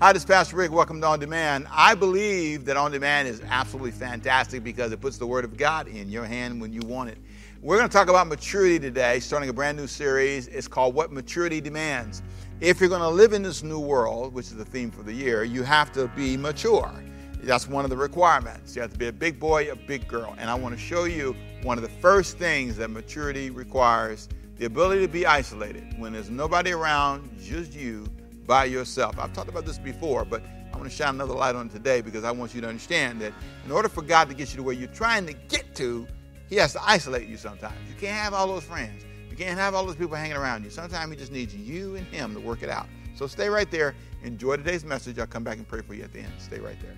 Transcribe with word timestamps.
Hi, 0.00 0.12
this 0.12 0.22
is 0.22 0.26
Pastor 0.26 0.56
Rick. 0.56 0.72
Welcome 0.72 1.00
to 1.00 1.06
On 1.06 1.20
Demand. 1.20 1.68
I 1.70 1.94
believe 1.94 2.64
that 2.64 2.76
On 2.76 2.90
Demand 2.90 3.28
is 3.28 3.40
absolutely 3.48 3.92
fantastic 3.92 4.64
because 4.64 4.90
it 4.90 5.00
puts 5.00 5.18
the 5.18 5.26
Word 5.26 5.44
of 5.44 5.56
God 5.56 5.86
in 5.86 6.10
your 6.10 6.24
hand 6.24 6.60
when 6.60 6.72
you 6.72 6.80
want 6.80 7.10
it. 7.10 7.18
We're 7.62 7.76
going 7.76 7.88
to 7.88 7.92
talk 7.92 8.08
about 8.08 8.26
maturity 8.26 8.80
today, 8.80 9.20
starting 9.20 9.48
a 9.48 9.52
brand 9.52 9.78
new 9.78 9.86
series. 9.86 10.48
It's 10.48 10.66
called 10.66 10.96
What 10.96 11.12
Maturity 11.12 11.60
Demands. 11.60 12.24
If 12.60 12.80
you're 12.80 12.88
going 12.88 13.02
to 13.02 13.08
live 13.08 13.34
in 13.34 13.42
this 13.42 13.62
new 13.62 13.78
world, 13.78 14.34
which 14.34 14.46
is 14.46 14.56
the 14.56 14.64
theme 14.64 14.90
for 14.90 15.04
the 15.04 15.12
year, 15.12 15.44
you 15.44 15.62
have 15.62 15.92
to 15.92 16.08
be 16.08 16.36
mature. 16.36 16.92
That's 17.40 17.68
one 17.68 17.84
of 17.84 17.90
the 17.90 17.96
requirements. 17.96 18.74
You 18.74 18.82
have 18.82 18.92
to 18.92 18.98
be 18.98 19.06
a 19.06 19.12
big 19.12 19.38
boy, 19.38 19.70
a 19.70 19.76
big 19.76 20.08
girl. 20.08 20.34
And 20.38 20.50
I 20.50 20.54
want 20.54 20.74
to 20.74 20.80
show 20.80 21.04
you 21.04 21.36
one 21.62 21.78
of 21.78 21.82
the 21.82 22.00
first 22.00 22.36
things 22.36 22.76
that 22.78 22.90
maturity 22.90 23.50
requires 23.50 24.28
the 24.56 24.66
ability 24.66 25.02
to 25.02 25.12
be 25.12 25.24
isolated 25.24 25.86
when 25.98 26.12
there's 26.12 26.30
nobody 26.30 26.72
around, 26.72 27.30
just 27.40 27.74
you 27.74 28.06
by 28.46 28.64
yourself. 28.64 29.18
I've 29.18 29.32
talked 29.32 29.48
about 29.48 29.64
this 29.64 29.78
before, 29.78 30.24
but 30.24 30.42
I 30.72 30.76
want 30.76 30.90
to 30.90 30.94
shine 30.96 31.14
another 31.14 31.34
light 31.34 31.54
on 31.54 31.68
today 31.68 32.00
because 32.00 32.24
I 32.24 32.30
want 32.30 32.54
you 32.54 32.60
to 32.60 32.68
understand 32.68 33.20
that 33.20 33.32
in 33.64 33.70
order 33.70 33.88
for 33.88 34.02
God 34.02 34.28
to 34.28 34.34
get 34.34 34.50
you 34.50 34.56
to 34.56 34.62
where 34.62 34.74
you're 34.74 34.88
trying 34.88 35.26
to 35.26 35.32
get 35.32 35.74
to, 35.76 36.06
He 36.48 36.56
has 36.56 36.72
to 36.72 36.82
isolate 36.82 37.28
you 37.28 37.36
sometimes. 37.36 37.76
You 37.88 37.94
can't 37.94 38.16
have 38.16 38.34
all 38.34 38.46
those 38.46 38.64
friends. 38.64 39.04
You 39.30 39.36
can't 39.36 39.58
have 39.58 39.74
all 39.74 39.86
those 39.86 39.96
people 39.96 40.16
hanging 40.16 40.36
around 40.36 40.64
you. 40.64 40.70
Sometimes 40.70 41.10
He 41.10 41.16
just 41.16 41.32
needs 41.32 41.54
you 41.54 41.96
and 41.96 42.06
Him 42.08 42.34
to 42.34 42.40
work 42.40 42.62
it 42.62 42.68
out. 42.68 42.86
So 43.14 43.26
stay 43.26 43.48
right 43.48 43.70
there. 43.70 43.94
Enjoy 44.22 44.56
today's 44.56 44.84
message. 44.84 45.18
I'll 45.18 45.26
come 45.26 45.44
back 45.44 45.58
and 45.58 45.68
pray 45.68 45.82
for 45.82 45.94
you 45.94 46.02
at 46.02 46.12
the 46.12 46.20
end. 46.20 46.32
Stay 46.38 46.58
right 46.58 46.76
there. 46.80 46.96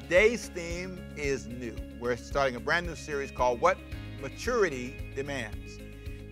Today's 0.00 0.48
theme 0.48 1.00
is 1.16 1.46
new. 1.46 1.74
We're 1.98 2.16
starting 2.16 2.54
a 2.56 2.60
brand 2.60 2.86
new 2.86 2.94
series 2.94 3.30
called 3.30 3.60
What 3.60 3.78
Maturity 4.20 4.94
Demands. 5.16 5.78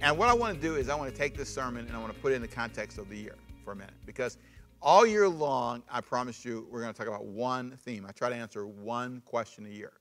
And 0.03 0.17
what 0.17 0.29
I 0.29 0.33
want 0.33 0.55
to 0.55 0.61
do 0.61 0.77
is 0.77 0.89
I 0.89 0.95
want 0.95 1.11
to 1.11 1.17
take 1.17 1.37
this 1.37 1.53
sermon 1.53 1.87
and 1.87 1.95
I 1.95 2.01
want 2.01 2.15
to 2.15 2.19
put 2.21 2.33
it 2.33 2.37
in 2.37 2.43
the 2.43 2.49
context 2.49 2.97
of 2.97 3.11
the 3.11 3.17
year 3.19 3.37
for 3.63 3.73
a 3.73 3.77
minute. 3.77 3.93
Because 4.07 4.39
all 4.81 5.07
year 5.07 5.29
long, 5.29 5.83
I 5.91 6.01
promise 6.01 6.43
you 6.43 6.67
we're 6.71 6.81
going 6.81 6.93
to 6.93 6.97
talk 6.97 7.07
about 7.07 7.27
one 7.27 7.77
theme. 7.85 8.07
I 8.09 8.13
try 8.13 8.31
to 8.31 8.35
answer 8.35 8.67
one 8.67 9.21
question 9.27 9.67
a 9.67 9.69
year. 9.69 9.93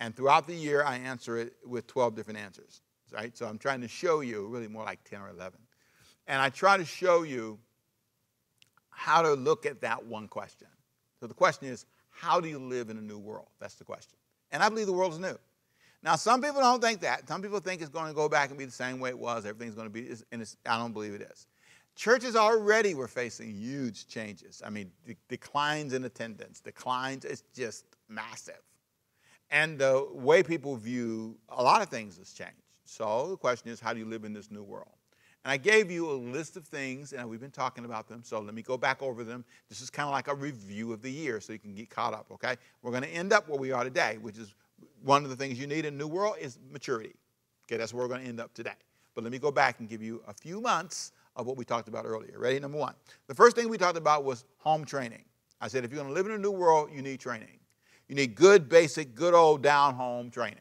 And 0.00 0.14
throughout 0.14 0.46
the 0.46 0.54
year, 0.54 0.84
I 0.84 0.96
answer 0.98 1.38
it 1.38 1.54
with 1.64 1.86
12 1.86 2.14
different 2.14 2.38
answers. 2.38 2.82
Right? 3.10 3.34
So 3.34 3.46
I'm 3.46 3.56
trying 3.56 3.80
to 3.80 3.88
show 3.88 4.20
you, 4.20 4.46
really 4.48 4.68
more 4.68 4.84
like 4.84 5.02
10 5.04 5.22
or 5.22 5.30
11. 5.30 5.58
And 6.26 6.42
I 6.42 6.50
try 6.50 6.76
to 6.76 6.84
show 6.84 7.22
you 7.22 7.58
how 8.90 9.22
to 9.22 9.32
look 9.32 9.64
at 9.64 9.80
that 9.80 10.04
one 10.04 10.28
question. 10.28 10.68
So 11.18 11.26
the 11.26 11.32
question 11.32 11.68
is, 11.68 11.86
how 12.10 12.38
do 12.38 12.48
you 12.48 12.58
live 12.58 12.90
in 12.90 12.98
a 12.98 13.02
new 13.02 13.18
world? 13.18 13.48
That's 13.60 13.76
the 13.76 13.84
question. 13.84 14.18
And 14.52 14.62
I 14.62 14.68
believe 14.68 14.86
the 14.86 14.92
world 14.92 15.14
is 15.14 15.18
new. 15.18 15.38
Now, 16.02 16.16
some 16.16 16.40
people 16.40 16.60
don't 16.60 16.80
think 16.80 17.00
that. 17.00 17.28
Some 17.28 17.42
people 17.42 17.58
think 17.58 17.80
it's 17.80 17.90
going 17.90 18.08
to 18.08 18.14
go 18.14 18.28
back 18.28 18.50
and 18.50 18.58
be 18.58 18.64
the 18.64 18.70
same 18.70 19.00
way 19.00 19.10
it 19.10 19.18
was. 19.18 19.44
Everything's 19.44 19.74
going 19.74 19.88
to 19.88 19.92
be, 19.92 20.08
and 20.30 20.54
I 20.66 20.78
don't 20.78 20.92
believe 20.92 21.14
it 21.14 21.22
is. 21.22 21.46
Churches 21.96 22.36
already 22.36 22.94
were 22.94 23.08
facing 23.08 23.50
huge 23.50 24.06
changes. 24.06 24.62
I 24.64 24.70
mean, 24.70 24.92
de- 25.04 25.16
declines 25.28 25.94
in 25.94 26.04
attendance, 26.04 26.60
declines, 26.60 27.24
it's 27.24 27.42
just 27.54 27.84
massive. 28.08 28.60
And 29.50 29.78
the 29.78 30.06
way 30.12 30.44
people 30.44 30.76
view 30.76 31.36
a 31.48 31.62
lot 31.62 31.82
of 31.82 31.88
things 31.88 32.16
has 32.18 32.32
changed. 32.32 32.54
So 32.84 33.30
the 33.30 33.36
question 33.36 33.70
is, 33.70 33.80
how 33.80 33.92
do 33.92 33.98
you 33.98 34.06
live 34.06 34.24
in 34.24 34.32
this 34.32 34.50
new 34.50 34.62
world? 34.62 34.92
And 35.44 35.52
I 35.52 35.56
gave 35.56 35.90
you 35.90 36.10
a 36.10 36.12
list 36.12 36.56
of 36.56 36.66
things, 36.66 37.12
and 37.12 37.28
we've 37.28 37.40
been 37.40 37.50
talking 37.50 37.84
about 37.84 38.08
them, 38.08 38.22
so 38.22 38.40
let 38.40 38.54
me 38.54 38.62
go 38.62 38.76
back 38.76 39.02
over 39.02 39.24
them. 39.24 39.44
This 39.68 39.80
is 39.80 39.90
kind 39.90 40.06
of 40.06 40.12
like 40.12 40.28
a 40.28 40.34
review 40.34 40.92
of 40.92 41.02
the 41.02 41.10
year 41.10 41.40
so 41.40 41.52
you 41.52 41.58
can 41.58 41.74
get 41.74 41.90
caught 41.90 42.12
up, 42.12 42.26
okay? 42.30 42.56
We're 42.82 42.90
going 42.90 43.04
to 43.04 43.08
end 43.08 43.32
up 43.32 43.48
where 43.48 43.58
we 43.58 43.72
are 43.72 43.82
today, 43.84 44.18
which 44.20 44.38
is 44.38 44.54
one 45.02 45.24
of 45.24 45.30
the 45.30 45.36
things 45.36 45.58
you 45.58 45.66
need 45.66 45.84
in 45.84 45.96
new 45.96 46.08
world 46.08 46.36
is 46.40 46.58
maturity. 46.70 47.14
Okay, 47.66 47.76
that's 47.76 47.92
where 47.92 48.04
we're 48.04 48.08
going 48.08 48.22
to 48.22 48.28
end 48.28 48.40
up 48.40 48.54
today. 48.54 48.72
But 49.14 49.24
let 49.24 49.32
me 49.32 49.38
go 49.38 49.50
back 49.50 49.80
and 49.80 49.88
give 49.88 50.02
you 50.02 50.22
a 50.26 50.32
few 50.32 50.60
months 50.60 51.12
of 51.36 51.46
what 51.46 51.56
we 51.56 51.64
talked 51.64 51.88
about 51.88 52.04
earlier. 52.04 52.38
Ready? 52.38 52.58
Number 52.58 52.78
one. 52.78 52.94
The 53.26 53.34
first 53.34 53.56
thing 53.56 53.68
we 53.68 53.78
talked 53.78 53.98
about 53.98 54.24
was 54.24 54.44
home 54.58 54.84
training. 54.84 55.24
I 55.60 55.68
said 55.68 55.84
if 55.84 55.90
you're 55.90 56.00
going 56.00 56.08
to 56.08 56.14
live 56.14 56.26
in 56.26 56.32
a 56.32 56.38
new 56.38 56.50
world, 56.50 56.90
you 56.92 57.02
need 57.02 57.20
training. 57.20 57.58
You 58.08 58.14
need 58.14 58.34
good, 58.34 58.68
basic, 58.68 59.14
good 59.14 59.34
old 59.34 59.62
down 59.62 59.94
home 59.94 60.30
training. 60.30 60.58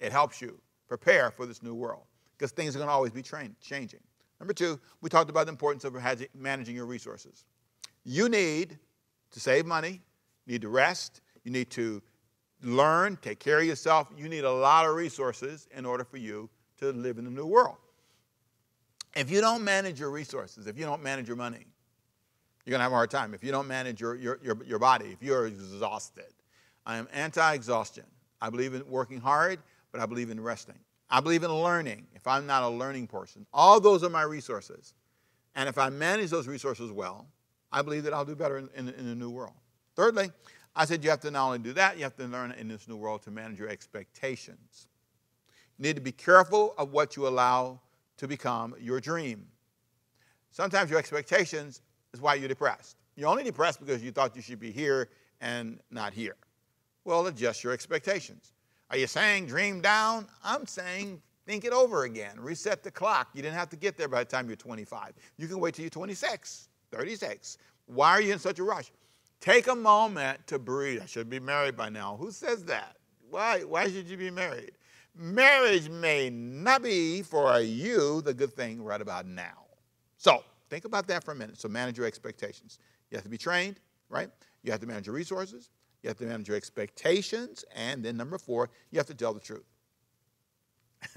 It 0.00 0.12
helps 0.12 0.40
you 0.40 0.60
prepare 0.88 1.30
for 1.30 1.46
this 1.46 1.62
new 1.62 1.74
world 1.74 2.02
because 2.36 2.50
things 2.52 2.74
are 2.74 2.78
going 2.78 2.88
to 2.88 2.92
always 2.92 3.12
be 3.12 3.22
changing. 3.22 4.00
Number 4.40 4.52
two, 4.52 4.80
we 5.00 5.08
talked 5.08 5.30
about 5.30 5.46
the 5.46 5.52
importance 5.52 5.84
of 5.84 5.96
managing 6.34 6.74
your 6.74 6.86
resources. 6.86 7.44
You 8.04 8.28
need 8.28 8.78
to 9.30 9.40
save 9.40 9.64
money, 9.64 10.00
you 10.44 10.52
need 10.54 10.62
to 10.62 10.68
rest, 10.68 11.20
you 11.44 11.52
need 11.52 11.70
to 11.70 12.02
learn, 12.62 13.18
take 13.20 13.38
care 13.38 13.58
of 13.58 13.64
yourself. 13.64 14.08
You 14.16 14.28
need 14.28 14.44
a 14.44 14.52
lot 14.52 14.86
of 14.86 14.94
resources 14.94 15.68
in 15.76 15.84
order 15.84 16.04
for 16.04 16.16
you 16.16 16.48
to 16.78 16.90
live 16.92 17.18
in 17.18 17.24
the 17.24 17.30
new 17.30 17.46
world. 17.46 17.76
If 19.14 19.30
you 19.30 19.40
don't 19.40 19.62
manage 19.62 20.00
your 20.00 20.10
resources, 20.10 20.66
if 20.66 20.78
you 20.78 20.84
don't 20.84 21.02
manage 21.02 21.28
your 21.28 21.36
money, 21.36 21.66
you're 22.64 22.70
going 22.70 22.78
to 22.78 22.84
have 22.84 22.92
a 22.92 22.96
hard 22.96 23.10
time. 23.10 23.34
If 23.34 23.44
you 23.44 23.50
don't 23.50 23.68
manage 23.68 24.00
your, 24.00 24.14
your, 24.14 24.38
your, 24.42 24.56
your 24.64 24.78
body, 24.78 25.06
if 25.06 25.22
you're 25.22 25.46
exhausted, 25.46 26.32
I 26.86 26.96
am 26.96 27.08
anti 27.12 27.54
exhaustion. 27.54 28.04
I 28.40 28.50
believe 28.50 28.74
in 28.74 28.88
working 28.88 29.20
hard, 29.20 29.58
but 29.90 30.00
I 30.00 30.06
believe 30.06 30.30
in 30.30 30.40
resting. 30.40 30.78
I 31.10 31.20
believe 31.20 31.42
in 31.42 31.52
learning 31.52 32.06
if 32.14 32.26
I'm 32.26 32.46
not 32.46 32.62
a 32.62 32.68
learning 32.68 33.06
person. 33.06 33.46
All 33.52 33.78
those 33.80 34.02
are 34.02 34.08
my 34.08 34.22
resources. 34.22 34.94
And 35.54 35.68
if 35.68 35.76
I 35.76 35.90
manage 35.90 36.30
those 36.30 36.48
resources 36.48 36.90
well, 36.90 37.26
I 37.70 37.82
believe 37.82 38.04
that 38.04 38.14
I'll 38.14 38.24
do 38.24 38.34
better 38.34 38.58
in, 38.58 38.68
in, 38.74 38.88
in 38.88 39.08
the 39.08 39.14
new 39.14 39.30
world. 39.30 39.54
Thirdly, 39.94 40.30
I 40.74 40.84
said 40.84 41.04
you 41.04 41.10
have 41.10 41.20
to 41.20 41.30
not 41.30 41.46
only 41.46 41.58
do 41.58 41.72
that, 41.74 41.96
you 41.96 42.04
have 42.04 42.16
to 42.16 42.24
learn 42.24 42.52
in 42.52 42.68
this 42.68 42.88
new 42.88 42.96
world 42.96 43.22
to 43.22 43.30
manage 43.30 43.58
your 43.58 43.68
expectations. 43.68 44.86
You 45.78 45.84
need 45.84 45.96
to 45.96 46.02
be 46.02 46.12
careful 46.12 46.74
of 46.78 46.92
what 46.92 47.16
you 47.16 47.26
allow 47.26 47.80
to 48.16 48.26
become 48.26 48.74
your 48.80 49.00
dream. 49.00 49.46
Sometimes 50.50 50.90
your 50.90 50.98
expectations 50.98 51.82
is 52.14 52.20
why 52.20 52.34
you're 52.34 52.48
depressed. 52.48 52.96
You're 53.16 53.28
only 53.28 53.44
depressed 53.44 53.80
because 53.80 54.02
you 54.02 54.12
thought 54.12 54.34
you 54.36 54.42
should 54.42 54.60
be 54.60 54.70
here 54.70 55.08
and 55.40 55.78
not 55.90 56.12
here. 56.12 56.36
Well, 57.04 57.26
adjust 57.26 57.64
your 57.64 57.72
expectations. 57.72 58.52
Are 58.90 58.96
you 58.96 59.06
saying 59.06 59.46
dream 59.46 59.80
down? 59.80 60.26
I'm 60.44 60.66
saying 60.66 61.20
think 61.46 61.64
it 61.64 61.72
over 61.72 62.04
again. 62.04 62.38
Reset 62.38 62.82
the 62.82 62.90
clock. 62.90 63.28
You 63.34 63.42
didn't 63.42 63.56
have 63.56 63.70
to 63.70 63.76
get 63.76 63.96
there 63.96 64.08
by 64.08 64.20
the 64.20 64.30
time 64.30 64.46
you're 64.46 64.56
25. 64.56 65.12
You 65.36 65.48
can 65.48 65.58
wait 65.58 65.74
till 65.74 65.82
you're 65.82 65.90
26, 65.90 66.68
36. 66.90 67.58
Why 67.86 68.10
are 68.10 68.20
you 68.20 68.32
in 68.32 68.38
such 68.38 68.58
a 68.58 68.62
rush? 68.62 68.92
Take 69.42 69.66
a 69.66 69.74
moment 69.74 70.46
to 70.46 70.58
breathe. 70.60 71.00
I 71.02 71.06
should 71.06 71.28
be 71.28 71.40
married 71.40 71.76
by 71.76 71.88
now. 71.88 72.16
Who 72.16 72.30
says 72.30 72.64
that? 72.66 72.96
Why, 73.28 73.62
why 73.62 73.90
should 73.90 74.08
you 74.08 74.16
be 74.16 74.30
married? 74.30 74.70
Marriage 75.16 75.88
may 75.88 76.30
not 76.30 76.84
be 76.84 77.22
for 77.22 77.58
you 77.58 78.22
the 78.22 78.32
good 78.32 78.54
thing 78.54 78.80
right 78.80 79.00
about 79.00 79.26
now. 79.26 79.64
So 80.16 80.44
think 80.70 80.84
about 80.84 81.08
that 81.08 81.24
for 81.24 81.32
a 81.32 81.34
minute. 81.34 81.60
So 81.60 81.68
manage 81.68 81.98
your 81.98 82.06
expectations. 82.06 82.78
You 83.10 83.16
have 83.16 83.24
to 83.24 83.28
be 83.28 83.36
trained, 83.36 83.80
right? 84.08 84.30
You 84.62 84.70
have 84.70 84.80
to 84.80 84.86
manage 84.86 85.06
your 85.06 85.16
resources. 85.16 85.70
You 86.04 86.08
have 86.08 86.18
to 86.18 86.24
manage 86.24 86.46
your 86.46 86.56
expectations. 86.56 87.64
And 87.74 88.04
then 88.04 88.16
number 88.16 88.38
four, 88.38 88.70
you 88.92 88.98
have 89.00 89.08
to 89.08 89.14
tell 89.14 89.34
the 89.34 89.40
truth. 89.40 89.66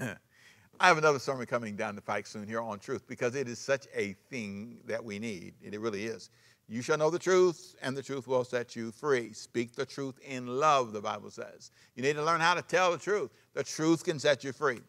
I 0.00 0.88
have 0.88 0.98
another 0.98 1.20
sermon 1.20 1.46
coming 1.46 1.76
down 1.76 1.94
the 1.94 2.02
pike 2.02 2.26
soon 2.26 2.48
here 2.48 2.60
on 2.60 2.80
truth 2.80 3.06
because 3.06 3.36
it 3.36 3.48
is 3.48 3.60
such 3.60 3.86
a 3.94 4.14
thing 4.30 4.78
that 4.84 5.02
we 5.02 5.20
need. 5.20 5.54
It 5.62 5.80
really 5.80 6.06
is. 6.06 6.28
You 6.68 6.82
shall 6.82 6.98
know 6.98 7.10
the 7.10 7.18
truth, 7.18 7.76
and 7.80 7.96
the 7.96 8.02
truth 8.02 8.26
will 8.26 8.44
set 8.44 8.74
you 8.74 8.90
free. 8.90 9.32
Speak 9.32 9.76
the 9.76 9.86
truth 9.86 10.18
in 10.26 10.46
love, 10.46 10.92
the 10.92 11.00
Bible 11.00 11.30
says. 11.30 11.70
You 11.94 12.02
need 12.02 12.16
to 12.16 12.24
learn 12.24 12.40
how 12.40 12.54
to 12.54 12.62
tell 12.62 12.90
the 12.90 12.98
truth. 12.98 13.30
The 13.54 13.62
truth 13.62 14.04
can 14.04 14.18
set 14.18 14.42
you 14.42 14.52
free. 14.52 14.80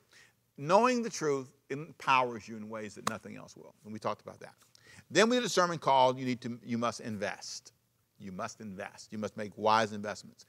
Knowing 0.57 1.03
the 1.03 1.09
truth 1.09 1.53
empowers 1.69 2.47
you 2.47 2.57
in 2.57 2.67
ways 2.67 2.95
that 2.95 3.07
nothing 3.09 3.38
else 3.38 3.55
will. 3.55 3.75
And 3.83 3.93
we 3.93 3.99
talked 3.99 4.21
about 4.21 4.39
that. 4.39 4.53
Then 5.11 5.29
we 5.29 5.35
did 5.35 5.45
a 5.45 5.49
sermon 5.49 5.77
called 5.77 6.17
You 6.17 6.25
Need 6.25 6.41
to 6.41 6.59
You 6.63 6.79
Must 6.79 6.99
Invest. 6.99 7.73
You 8.19 8.31
must 8.31 8.59
invest. 8.59 9.09
You 9.11 9.19
must 9.19 9.38
make 9.38 9.51
wise 9.55 9.94
investments. 9.94 10.45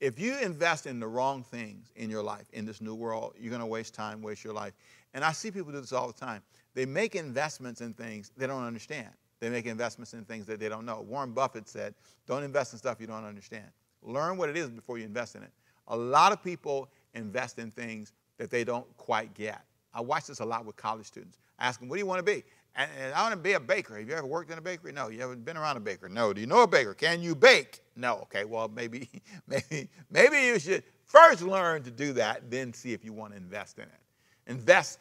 If 0.00 0.18
you 0.18 0.38
invest 0.38 0.86
in 0.86 0.98
the 0.98 1.06
wrong 1.06 1.44
things 1.44 1.92
in 1.96 2.08
your 2.08 2.22
life, 2.22 2.46
in 2.54 2.64
this 2.64 2.80
new 2.80 2.94
world, 2.94 3.34
you're 3.38 3.50
going 3.50 3.60
to 3.60 3.66
waste 3.66 3.92
time, 3.92 4.22
waste 4.22 4.42
your 4.42 4.54
life. 4.54 4.72
And 5.12 5.22
I 5.22 5.32
see 5.32 5.50
people 5.50 5.72
do 5.72 5.80
this 5.80 5.92
all 5.92 6.06
the 6.06 6.14
time. 6.14 6.42
They 6.74 6.86
make 6.86 7.14
investments 7.14 7.82
in 7.82 7.92
things 7.92 8.30
they 8.36 8.46
don't 8.46 8.64
understand. 8.64 9.10
They 9.40 9.48
make 9.48 9.66
investments 9.66 10.12
in 10.12 10.24
things 10.24 10.46
that 10.46 10.60
they 10.60 10.68
don't 10.68 10.84
know. 10.84 11.00
Warren 11.00 11.32
Buffett 11.32 11.68
said, 11.68 11.94
don't 12.26 12.42
invest 12.42 12.72
in 12.72 12.78
stuff 12.78 13.00
you 13.00 13.06
don't 13.06 13.24
understand. 13.24 13.64
Learn 14.02 14.36
what 14.36 14.48
it 14.48 14.56
is 14.56 14.68
before 14.70 14.98
you 14.98 15.04
invest 15.04 15.34
in 15.34 15.42
it. 15.42 15.50
A 15.88 15.96
lot 15.96 16.32
of 16.32 16.42
people 16.42 16.88
invest 17.14 17.58
in 17.58 17.70
things 17.70 18.12
that 18.38 18.50
they 18.50 18.64
don't 18.64 18.86
quite 18.96 19.34
get. 19.34 19.62
I 19.92 20.00
watch 20.00 20.26
this 20.26 20.40
a 20.40 20.44
lot 20.44 20.64
with 20.64 20.76
college 20.76 21.06
students. 21.06 21.38
I 21.58 21.66
ask 21.66 21.80
them, 21.80 21.88
what 21.88 21.96
do 21.96 22.00
you 22.00 22.06
want 22.06 22.24
to 22.24 22.32
be? 22.32 22.44
And, 22.76 22.90
and 23.00 23.14
I 23.14 23.22
want 23.22 23.32
to 23.32 23.40
be 23.40 23.54
a 23.54 23.60
baker. 23.60 23.98
Have 23.98 24.08
you 24.08 24.14
ever 24.14 24.26
worked 24.26 24.50
in 24.50 24.58
a 24.58 24.62
bakery? 24.62 24.92
No. 24.92 25.08
You 25.08 25.20
haven't 25.20 25.44
been 25.44 25.56
around 25.56 25.76
a 25.76 25.80
baker? 25.80 26.08
No. 26.08 26.32
Do 26.32 26.40
you 26.40 26.46
know 26.46 26.62
a 26.62 26.66
baker? 26.66 26.94
Can 26.94 27.22
you 27.22 27.34
bake? 27.34 27.80
No. 27.96 28.18
Okay, 28.22 28.44
well, 28.44 28.68
maybe, 28.68 29.08
maybe, 29.48 29.88
maybe 30.10 30.36
you 30.38 30.58
should 30.58 30.84
first 31.04 31.42
learn 31.42 31.82
to 31.82 31.90
do 31.90 32.12
that, 32.12 32.50
then 32.50 32.72
see 32.72 32.92
if 32.92 33.04
you 33.04 33.12
want 33.12 33.32
to 33.32 33.36
invest 33.36 33.78
in 33.78 33.84
it. 33.84 34.00
Invest 34.46 35.00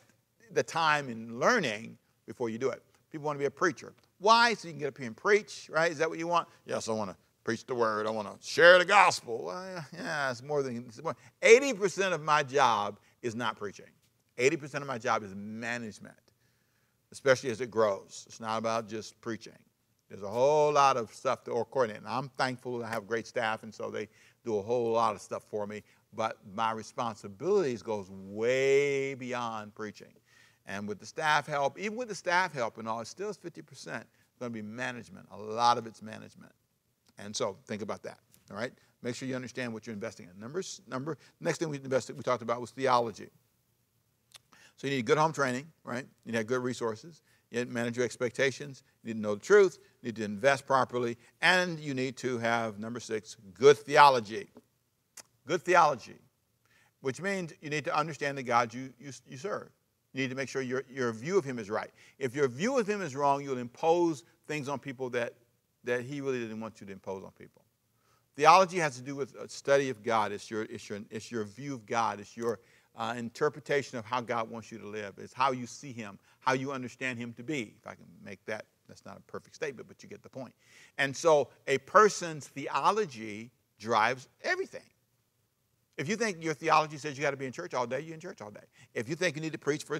the 0.51 0.63
time 0.63 1.09
in 1.09 1.39
learning 1.39 1.97
before 2.25 2.50
you 2.50 2.57
do 2.57 2.69
it. 2.69 2.81
People 3.12 3.25
want 3.25 3.38
to 3.38 3.39
be 3.39 3.45
a 3.45 3.51
preacher. 3.51 3.94
Why? 4.19 4.54
So 4.56 4.68
you 4.68 4.74
can 4.74 4.80
get 4.80 4.89
up 4.89 4.98
here 4.98 5.07
and 5.07 5.18
preach, 5.18 5.69
right? 5.71 5.92
Is 5.92 6.00
that 6.00 6.10
what 6.10 6.19
you 6.19 6.27
want? 6.27 6.48
Yes, 6.66 6.89
I 6.89 6.94
want 6.94 7.12
to 7.12 7.18
preach 7.44 7.66
the 7.66 7.75
word. 7.75 8.07
I 8.07 8.12
want 8.12 8.27
to 8.30 8.48
share 8.48 8.80
the 8.80 8.86
gospel. 8.86 9.44
Well, 9.45 9.86
yeah, 9.94 10.31
it's 10.31 10.44
more 10.44 10.63
than 10.63 10.86
it's 10.88 11.04
more. 11.04 11.16
80% 11.42 12.13
of 12.13 12.21
my 12.24 12.44
job 12.44 13.00
is 13.21 13.36
not 13.36 13.57
preaching. 13.57 13.88
80% 14.38 14.75
of 14.75 14.88
my 14.88 14.98
job 15.00 15.24
is 15.24 15.36
management. 15.36 16.16
especially 17.12 17.50
as 17.51 17.62
it 17.62 17.71
grows. 17.71 18.25
It's 18.27 18.39
not 18.39 18.57
about 18.57 18.88
just 18.88 19.19
preaching. 19.21 19.54
There's 20.10 20.24
a 20.24 20.30
whole 20.30 20.74
lot 20.74 20.98
of 20.98 21.13
stuff 21.13 21.44
to 21.45 21.51
coordinate. 21.51 22.01
And 22.01 22.07
I'm 22.07 22.30
thankful 22.38 22.80
to 22.80 22.86
have 22.88 23.07
great 23.07 23.27
staff, 23.27 23.63
and 23.63 23.74
so 23.74 23.89
they 23.89 24.07
do 24.45 24.57
a 24.57 24.62
whole 24.62 24.92
lot 24.92 25.16
of 25.16 25.21
stuff 25.21 25.44
for 25.50 25.68
me. 25.68 25.83
But 26.16 26.38
my 26.56 26.71
responsibilities 26.71 27.83
goes 27.83 28.10
way 28.12 29.13
beyond 29.16 29.75
preaching. 29.75 30.13
And 30.65 30.88
with 30.88 31.00
the 31.00 31.06
staff 31.06 31.47
help, 31.47 31.79
even 31.79 31.97
with 31.97 32.09
the 32.09 32.15
staff 32.15 32.53
help 32.53 32.77
and 32.77 32.88
all, 32.88 33.00
it 33.01 33.07
still 33.07 33.29
is 33.29 33.38
50% 33.38 33.85
going 33.85 34.03
to 34.39 34.50
be 34.50 34.61
management. 34.61 35.27
A 35.31 35.38
lot 35.38 35.77
of 35.77 35.88
it's 35.88 36.01
management. 36.01 36.51
And 37.17 37.35
so 37.35 37.57
think 37.65 37.81
about 37.81 38.03
that. 38.03 38.19
All 38.51 38.57
right? 38.57 38.71
Make 39.01 39.15
sure 39.15 39.27
you 39.27 39.35
understand 39.35 39.73
what 39.73 39.88
you're 39.88 39.94
investing 39.94 40.27
in. 40.31 40.39
Numbers, 40.39 40.81
number, 40.88 41.17
next 41.39 41.59
thing 41.59 41.69
we 41.69 41.77
invested, 41.77 42.15
we 42.17 42.23
talked 42.23 42.41
about 42.41 42.61
was 42.61 42.71
theology. 42.71 43.29
So 44.77 44.88
you 44.88 44.95
need 44.95 45.06
good 45.06 45.17
home 45.17 45.33
training, 45.33 45.67
right? 45.83 46.06
You 46.23 46.31
need 46.31 46.31
to 46.33 46.38
have 46.38 46.47
good 46.47 46.63
resources. 46.63 47.21
You 47.51 47.59
need 47.59 47.65
to 47.65 47.73
manage 47.73 47.97
your 47.97 48.06
expectations. 48.06 48.83
You 49.03 49.09
need 49.13 49.19
to 49.19 49.21
know 49.21 49.35
the 49.35 49.41
truth. 49.41 49.77
You 50.01 50.07
need 50.07 50.15
to 50.17 50.23
invest 50.23 50.65
properly. 50.65 51.17
And 51.41 51.79
you 51.79 51.94
need 51.94 52.15
to 52.17 52.38
have, 52.38 52.79
number 52.79 53.00
six, 53.00 53.35
good 53.53 53.77
theology. 53.77 54.50
Good 55.45 55.63
theology, 55.63 56.19
which 57.01 57.21
means 57.21 57.53
you 57.59 57.69
need 57.69 57.83
to 57.85 57.97
understand 57.97 58.38
the 58.38 58.44
God 58.44 58.73
you, 58.73 58.94
you, 59.00 59.11
you 59.27 59.35
serve. 59.35 59.69
You 60.19 60.25
need 60.25 60.31
to 60.31 60.36
make 60.36 60.50
sure 60.50 60.62
your, 60.62 60.83
your 60.89 61.13
view 61.13 61.38
of 61.38 61.45
him 61.45 61.57
is 61.60 61.69
right. 61.69 61.89
If 62.18 62.36
your 62.36 62.50
view 62.50 62.77
of 62.77 62.86
him 62.86 63.01
is 63.01 63.16
wrong, 63.16 63.42
you'll 63.42 63.57
impose 63.57 64.25
things 64.50 64.68
on 64.68 64.77
people 64.77 65.10
that, 65.12 65.36
that 65.86 66.01
he 66.01 66.19
really 66.19 66.42
didn't 66.42 66.60
want 66.60 66.81
you 66.81 66.88
to 66.88 66.92
impose 66.92 67.24
on 67.24 67.31
people. 67.39 67.62
Theology 68.36 68.80
has 68.80 68.98
to 68.98 69.01
do 69.01 69.16
with 69.16 69.33
a 69.36 69.48
study 69.48 69.89
of 69.89 70.04
God. 70.04 70.33
It's 70.33 70.51
your, 70.51 70.63
it's 70.63 70.89
your, 70.89 71.00
it's 71.10 71.31
your 71.31 71.45
view 71.45 71.74
of 71.74 71.86
God. 71.86 72.19
It's 72.19 72.36
your 72.36 72.60
uh, 72.98 73.13
interpretation 73.18 73.98
of 73.98 74.04
how 74.04 74.19
God 74.19 74.50
wants 74.51 74.74
you 74.74 74.77
to 74.80 74.88
live. 74.88 75.13
It's 75.19 75.31
how 75.33 75.54
you 75.54 75.66
see 75.66 75.94
Him, 75.94 76.19
how 76.42 76.51
you 76.51 76.74
understand 76.74 77.18
Him 77.18 77.31
to 77.38 77.44
be. 77.44 77.74
If 77.80 77.88
I 77.88 77.95
can 77.95 78.04
make 78.21 78.44
that, 78.44 78.66
that's 78.89 79.06
not 79.06 79.16
a 79.16 79.21
perfect 79.21 79.56
statement, 79.56 79.88
but 79.88 80.04
you 80.04 80.10
get 80.10 80.21
the 80.21 80.30
point. 80.30 80.54
And 80.98 81.16
so 81.16 81.48
a 81.66 81.77
person's 81.77 82.45
theology 82.45 83.51
drives 83.80 84.27
everything. 84.44 84.81
If 85.99 86.07
you 86.07 86.15
think 86.15 86.41
your 86.41 86.53
theology 86.53 86.97
says 86.97 87.17
you 87.17 87.21
got 87.21 87.31
to 87.31 87.37
be 87.37 87.45
in 87.45 87.51
church 87.51 87.73
all 87.73 87.85
day, 87.85 87.99
you're 87.99 88.13
in 88.13 88.21
church 88.21 88.41
all 88.41 88.49
day. 88.49 88.63
If 88.93 89.09
you 89.09 89.15
think 89.15 89.35
you 89.35 89.41
need 89.41 89.51
to 89.51 89.59
preach 89.59 89.83
for 89.83 89.99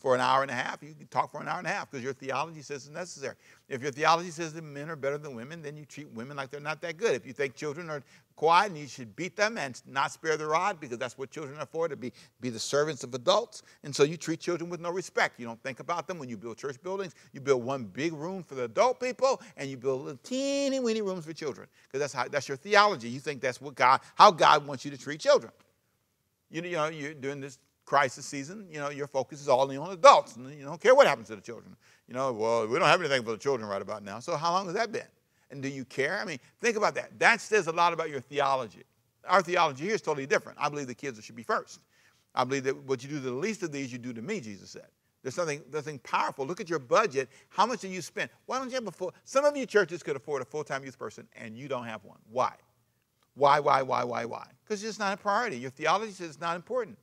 for 0.00 0.14
an 0.14 0.20
hour 0.20 0.42
and 0.42 0.50
a 0.50 0.54
half, 0.54 0.82
you 0.82 0.94
can 0.94 1.06
talk 1.08 1.32
for 1.32 1.40
an 1.40 1.48
hour 1.48 1.58
and 1.58 1.66
a 1.66 1.70
half 1.70 1.90
because 1.90 2.04
your 2.04 2.12
theology 2.12 2.62
says 2.62 2.86
it's 2.86 2.94
necessary. 2.94 3.34
If 3.68 3.82
your 3.82 3.90
theology 3.90 4.30
says 4.30 4.52
that 4.52 4.62
men 4.62 4.90
are 4.90 4.96
better 4.96 5.18
than 5.18 5.34
women, 5.34 5.62
then 5.62 5.76
you 5.76 5.84
treat 5.84 6.10
women 6.12 6.36
like 6.36 6.50
they're 6.50 6.60
not 6.60 6.80
that 6.82 6.96
good. 6.96 7.14
If 7.14 7.26
you 7.26 7.32
think 7.32 7.54
children 7.54 7.90
are 7.90 8.02
quiet 8.36 8.70
and 8.70 8.78
you 8.78 8.86
should 8.86 9.16
beat 9.16 9.36
them 9.36 9.56
and 9.58 9.80
not 9.86 10.12
spare 10.12 10.36
the 10.36 10.46
rod 10.46 10.78
because 10.78 10.98
that's 10.98 11.16
what 11.16 11.30
children 11.30 11.58
are 11.58 11.66
for, 11.66 11.88
to 11.88 11.96
be, 11.96 12.12
be 12.40 12.50
the 12.50 12.58
servants 12.58 13.02
of 13.02 13.14
adults. 13.14 13.62
And 13.82 13.96
so 13.96 14.04
you 14.04 14.16
treat 14.16 14.40
children 14.40 14.68
with 14.68 14.80
no 14.80 14.90
respect. 14.90 15.40
You 15.40 15.46
don't 15.46 15.62
think 15.62 15.80
about 15.80 16.06
them 16.06 16.18
when 16.18 16.28
you 16.28 16.36
build 16.36 16.58
church 16.58 16.80
buildings. 16.82 17.14
You 17.32 17.40
build 17.40 17.64
one 17.64 17.84
big 17.84 18.12
room 18.12 18.42
for 18.42 18.54
the 18.54 18.64
adult 18.64 19.00
people 19.00 19.40
and 19.56 19.70
you 19.70 19.76
build 19.76 20.02
little 20.02 20.20
teeny 20.22 20.78
weeny 20.78 21.02
rooms 21.02 21.24
for 21.24 21.32
children 21.32 21.66
because 21.84 22.00
that's, 22.00 22.12
how, 22.12 22.28
that's 22.28 22.48
your 22.48 22.58
theology. 22.58 23.08
You 23.08 23.20
think 23.20 23.40
that's 23.40 23.60
what 23.60 23.74
God, 23.74 24.00
how 24.14 24.30
God 24.30 24.66
wants 24.66 24.84
you 24.84 24.90
to 24.90 24.98
treat 24.98 25.20
children. 25.20 25.52
You, 26.50 26.62
you 26.62 26.72
know, 26.72 26.88
you're 26.88 27.14
doing 27.14 27.40
this 27.40 27.58
crisis 27.86 28.26
season, 28.26 28.66
you 28.70 28.78
know, 28.78 28.90
your 28.90 29.06
focus 29.06 29.40
is 29.40 29.48
all 29.48 29.70
on 29.70 29.92
adults. 29.92 30.36
And 30.36 30.52
you 30.52 30.64
don't 30.64 30.80
care 30.80 30.94
what 30.94 31.06
happens 31.06 31.28
to 31.28 31.36
the 31.36 31.40
children. 31.40 31.74
You 32.08 32.14
know, 32.14 32.32
well, 32.32 32.66
we 32.66 32.78
don't 32.78 32.88
have 32.88 33.00
anything 33.00 33.22
for 33.22 33.30
the 33.30 33.38
children 33.38 33.68
right 33.68 33.80
about 33.80 34.02
now. 34.02 34.18
So 34.18 34.36
how 34.36 34.52
long 34.52 34.66
has 34.66 34.74
that 34.74 34.92
been? 34.92 35.06
And 35.50 35.62
do 35.62 35.68
you 35.68 35.84
care? 35.84 36.18
I 36.20 36.24
mean, 36.24 36.38
think 36.60 36.76
about 36.76 36.94
that. 36.96 37.18
That 37.18 37.40
says 37.40 37.68
a 37.68 37.72
lot 37.72 37.92
about 37.92 38.10
your 38.10 38.20
theology. 38.20 38.82
Our 39.26 39.42
theology 39.42 39.84
here 39.84 39.94
is 39.94 40.02
totally 40.02 40.26
different. 40.26 40.58
I 40.60 40.68
believe 40.68 40.88
the 40.88 40.94
kids 40.94 41.24
should 41.24 41.36
be 41.36 41.42
first. 41.42 41.80
I 42.34 42.44
believe 42.44 42.64
that 42.64 42.76
what 42.84 43.02
you 43.02 43.08
do 43.08 43.16
to 43.16 43.20
the 43.22 43.30
least 43.30 43.62
of 43.62 43.72
these, 43.72 43.92
you 43.92 43.98
do 43.98 44.12
to 44.12 44.22
me, 44.22 44.40
Jesus 44.40 44.70
said. 44.70 44.88
There's 45.22 45.34
something, 45.34 45.62
something 45.72 45.98
powerful. 46.00 46.46
Look 46.46 46.60
at 46.60 46.68
your 46.68 46.78
budget. 46.78 47.28
How 47.48 47.66
much 47.66 47.80
do 47.80 47.88
you 47.88 48.02
spend? 48.02 48.30
Why 48.44 48.58
don't 48.58 48.68
you 48.68 48.74
have 48.74 48.86
a 48.86 48.92
full? 48.92 49.12
Some 49.24 49.44
of 49.44 49.56
you 49.56 49.66
churches 49.66 50.02
could 50.02 50.14
afford 50.14 50.42
a 50.42 50.44
full-time 50.44 50.84
youth 50.84 50.98
person, 50.98 51.26
and 51.36 51.56
you 51.56 51.66
don't 51.66 51.84
have 51.84 52.04
one. 52.04 52.18
Why? 52.30 52.52
Why, 53.34 53.58
why, 53.58 53.82
why, 53.82 54.04
why, 54.04 54.24
why? 54.24 54.46
Because 54.64 54.84
it's 54.84 54.98
not 54.98 55.14
a 55.14 55.16
priority. 55.16 55.58
Your 55.58 55.70
theology 55.70 56.12
says 56.12 56.28
it's 56.28 56.40
not 56.40 56.56
important. 56.56 56.96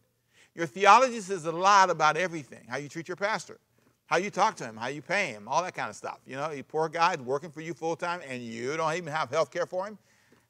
Your 0.55 0.67
theology 0.67 1.19
says 1.19 1.45
a 1.45 1.51
lot 1.51 1.89
about 1.89 2.15
everything 2.17 2.65
how 2.67 2.77
you 2.77 2.88
treat 2.88 3.07
your 3.07 3.17
pastor, 3.17 3.59
how 4.05 4.17
you 4.17 4.29
talk 4.29 4.55
to 4.57 4.65
him, 4.65 4.77
how 4.77 4.88
you 4.88 5.01
pay 5.01 5.27
him, 5.27 5.47
all 5.47 5.63
that 5.63 5.73
kind 5.73 5.89
of 5.89 5.95
stuff. 5.95 6.19
You 6.27 6.35
know, 6.35 6.51
you 6.51 6.63
poor 6.63 6.89
guy 6.89 7.15
working 7.15 7.51
for 7.51 7.61
you 7.61 7.73
full 7.73 7.95
time 7.95 8.21
and 8.27 8.44
you 8.44 8.77
don't 8.77 8.94
even 8.95 9.11
have 9.11 9.29
health 9.29 9.51
care 9.51 9.65
for 9.65 9.88
him. 9.88 9.97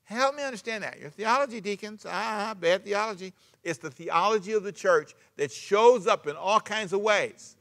Help 0.06 0.36
me 0.36 0.44
understand 0.44 0.84
that. 0.84 1.00
Your 1.00 1.10
theology, 1.10 1.62
deacons, 1.62 2.06
ah, 2.08 2.54
bad 2.60 2.84
theology. 2.84 3.34
It's 3.64 3.80
the 3.80 3.90
theology 3.90 4.52
of 4.52 4.64
the 4.64 4.72
church 4.72 5.14
that 5.38 5.52
shows 5.52 6.08
up 6.08 6.28
in 6.28 6.36
all 6.36 6.60
kinds 6.60 6.92
of 6.92 7.00
ways. 7.00 7.56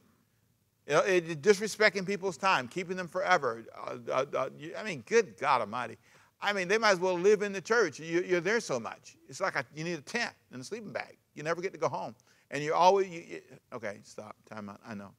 You 0.88 0.94
know, 0.94 1.00
it, 1.02 1.40
disrespecting 1.40 2.04
people's 2.04 2.36
time, 2.36 2.66
keeping 2.66 2.96
them 2.96 3.06
forever. 3.06 3.64
Uh, 3.78 3.96
uh, 4.10 4.24
uh, 4.36 4.48
I 4.76 4.82
mean, 4.82 5.04
good 5.06 5.38
God 5.38 5.60
Almighty. 5.60 5.96
I 6.40 6.52
mean, 6.52 6.66
they 6.66 6.78
might 6.78 6.90
as 6.90 6.98
well 6.98 7.14
live 7.14 7.42
in 7.42 7.52
the 7.52 7.60
church. 7.60 8.00
You, 8.00 8.36
are 8.36 8.40
there 8.40 8.58
so 8.58 8.80
much. 8.80 9.16
It's 9.28 9.40
like 9.40 9.54
a, 9.54 9.64
you 9.76 9.84
need 9.84 9.98
a 9.98 10.02
tent 10.02 10.32
and 10.50 10.60
a 10.60 10.64
sleeping 10.64 10.90
bag. 10.90 11.16
You 11.36 11.44
never 11.44 11.62
get 11.62 11.72
to 11.72 11.78
go 11.78 11.88
home. 11.88 12.16
And 12.52 12.62
you 12.62 12.74
always, 12.74 13.08
you, 13.08 13.24
you, 13.26 13.40
okay, 13.72 13.98
stop, 14.04 14.36
time 14.48 14.68
out. 14.68 14.80
I 14.86 14.94
know. 14.94 15.10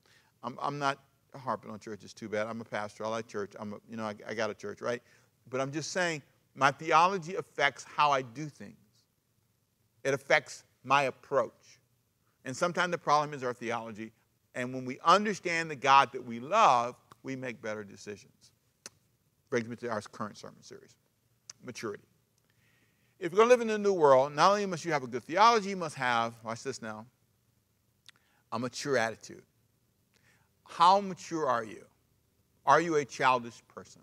I'm, 0.43 0.57
I'm 0.61 0.79
not 0.79 0.99
harping 1.35 1.71
on 1.71 1.79
church. 1.79 2.03
It's 2.03 2.13
too 2.13 2.29
bad. 2.29 2.47
I'm 2.47 2.61
a 2.61 2.65
pastor. 2.65 3.05
I 3.05 3.09
like 3.09 3.27
church. 3.27 3.53
I'm 3.59 3.73
a, 3.73 3.77
you 3.89 3.97
know, 3.97 4.03
I, 4.03 4.15
I 4.27 4.33
got 4.33 4.49
a 4.49 4.53
church, 4.53 4.81
right? 4.81 5.01
But 5.49 5.59
I'm 5.59 5.71
just 5.71 5.91
saying 5.91 6.21
my 6.55 6.71
theology 6.71 7.35
affects 7.35 7.83
how 7.83 8.11
I 8.11 8.21
do 8.21 8.45
things. 8.45 8.77
It 10.03 10.13
affects 10.13 10.63
my 10.83 11.03
approach. 11.03 11.79
And 12.45 12.55
sometimes 12.55 12.91
the 12.91 12.97
problem 12.97 13.33
is 13.33 13.43
our 13.43 13.53
theology. 13.53 14.11
And 14.53 14.73
when 14.73 14.85
we 14.85 14.99
understand 15.03 15.71
the 15.71 15.75
God 15.75 16.11
that 16.11 16.23
we 16.23 16.39
love, 16.39 16.95
we 17.23 17.35
make 17.35 17.61
better 17.61 17.83
decisions. 17.83 18.51
Brings 19.49 19.67
me 19.67 19.75
to 19.77 19.89
our 19.89 20.01
current 20.01 20.37
sermon 20.37 20.61
series 20.61 20.95
maturity. 21.65 22.03
If 23.19 23.31
you're 23.31 23.37
going 23.37 23.47
to 23.47 23.53
live 23.53 23.61
in 23.61 23.67
the 23.67 23.77
new 23.77 23.93
world, 23.93 24.35
not 24.35 24.51
only 24.51 24.65
must 24.65 24.83
you 24.83 24.91
have 24.91 25.03
a 25.03 25.07
good 25.07 25.23
theology, 25.23 25.69
you 25.69 25.77
must 25.77 25.95
have, 25.95 26.33
watch 26.43 26.61
this 26.61 26.81
now, 26.81 27.05
a 28.53 28.59
mature 28.59 28.97
attitude. 28.97 29.41
How 30.63 31.01
mature 31.01 31.47
are 31.47 31.63
you? 31.63 31.83
Are 32.65 32.79
you 32.79 32.95
a 32.95 33.03
childish 33.03 33.61
person? 33.67 34.01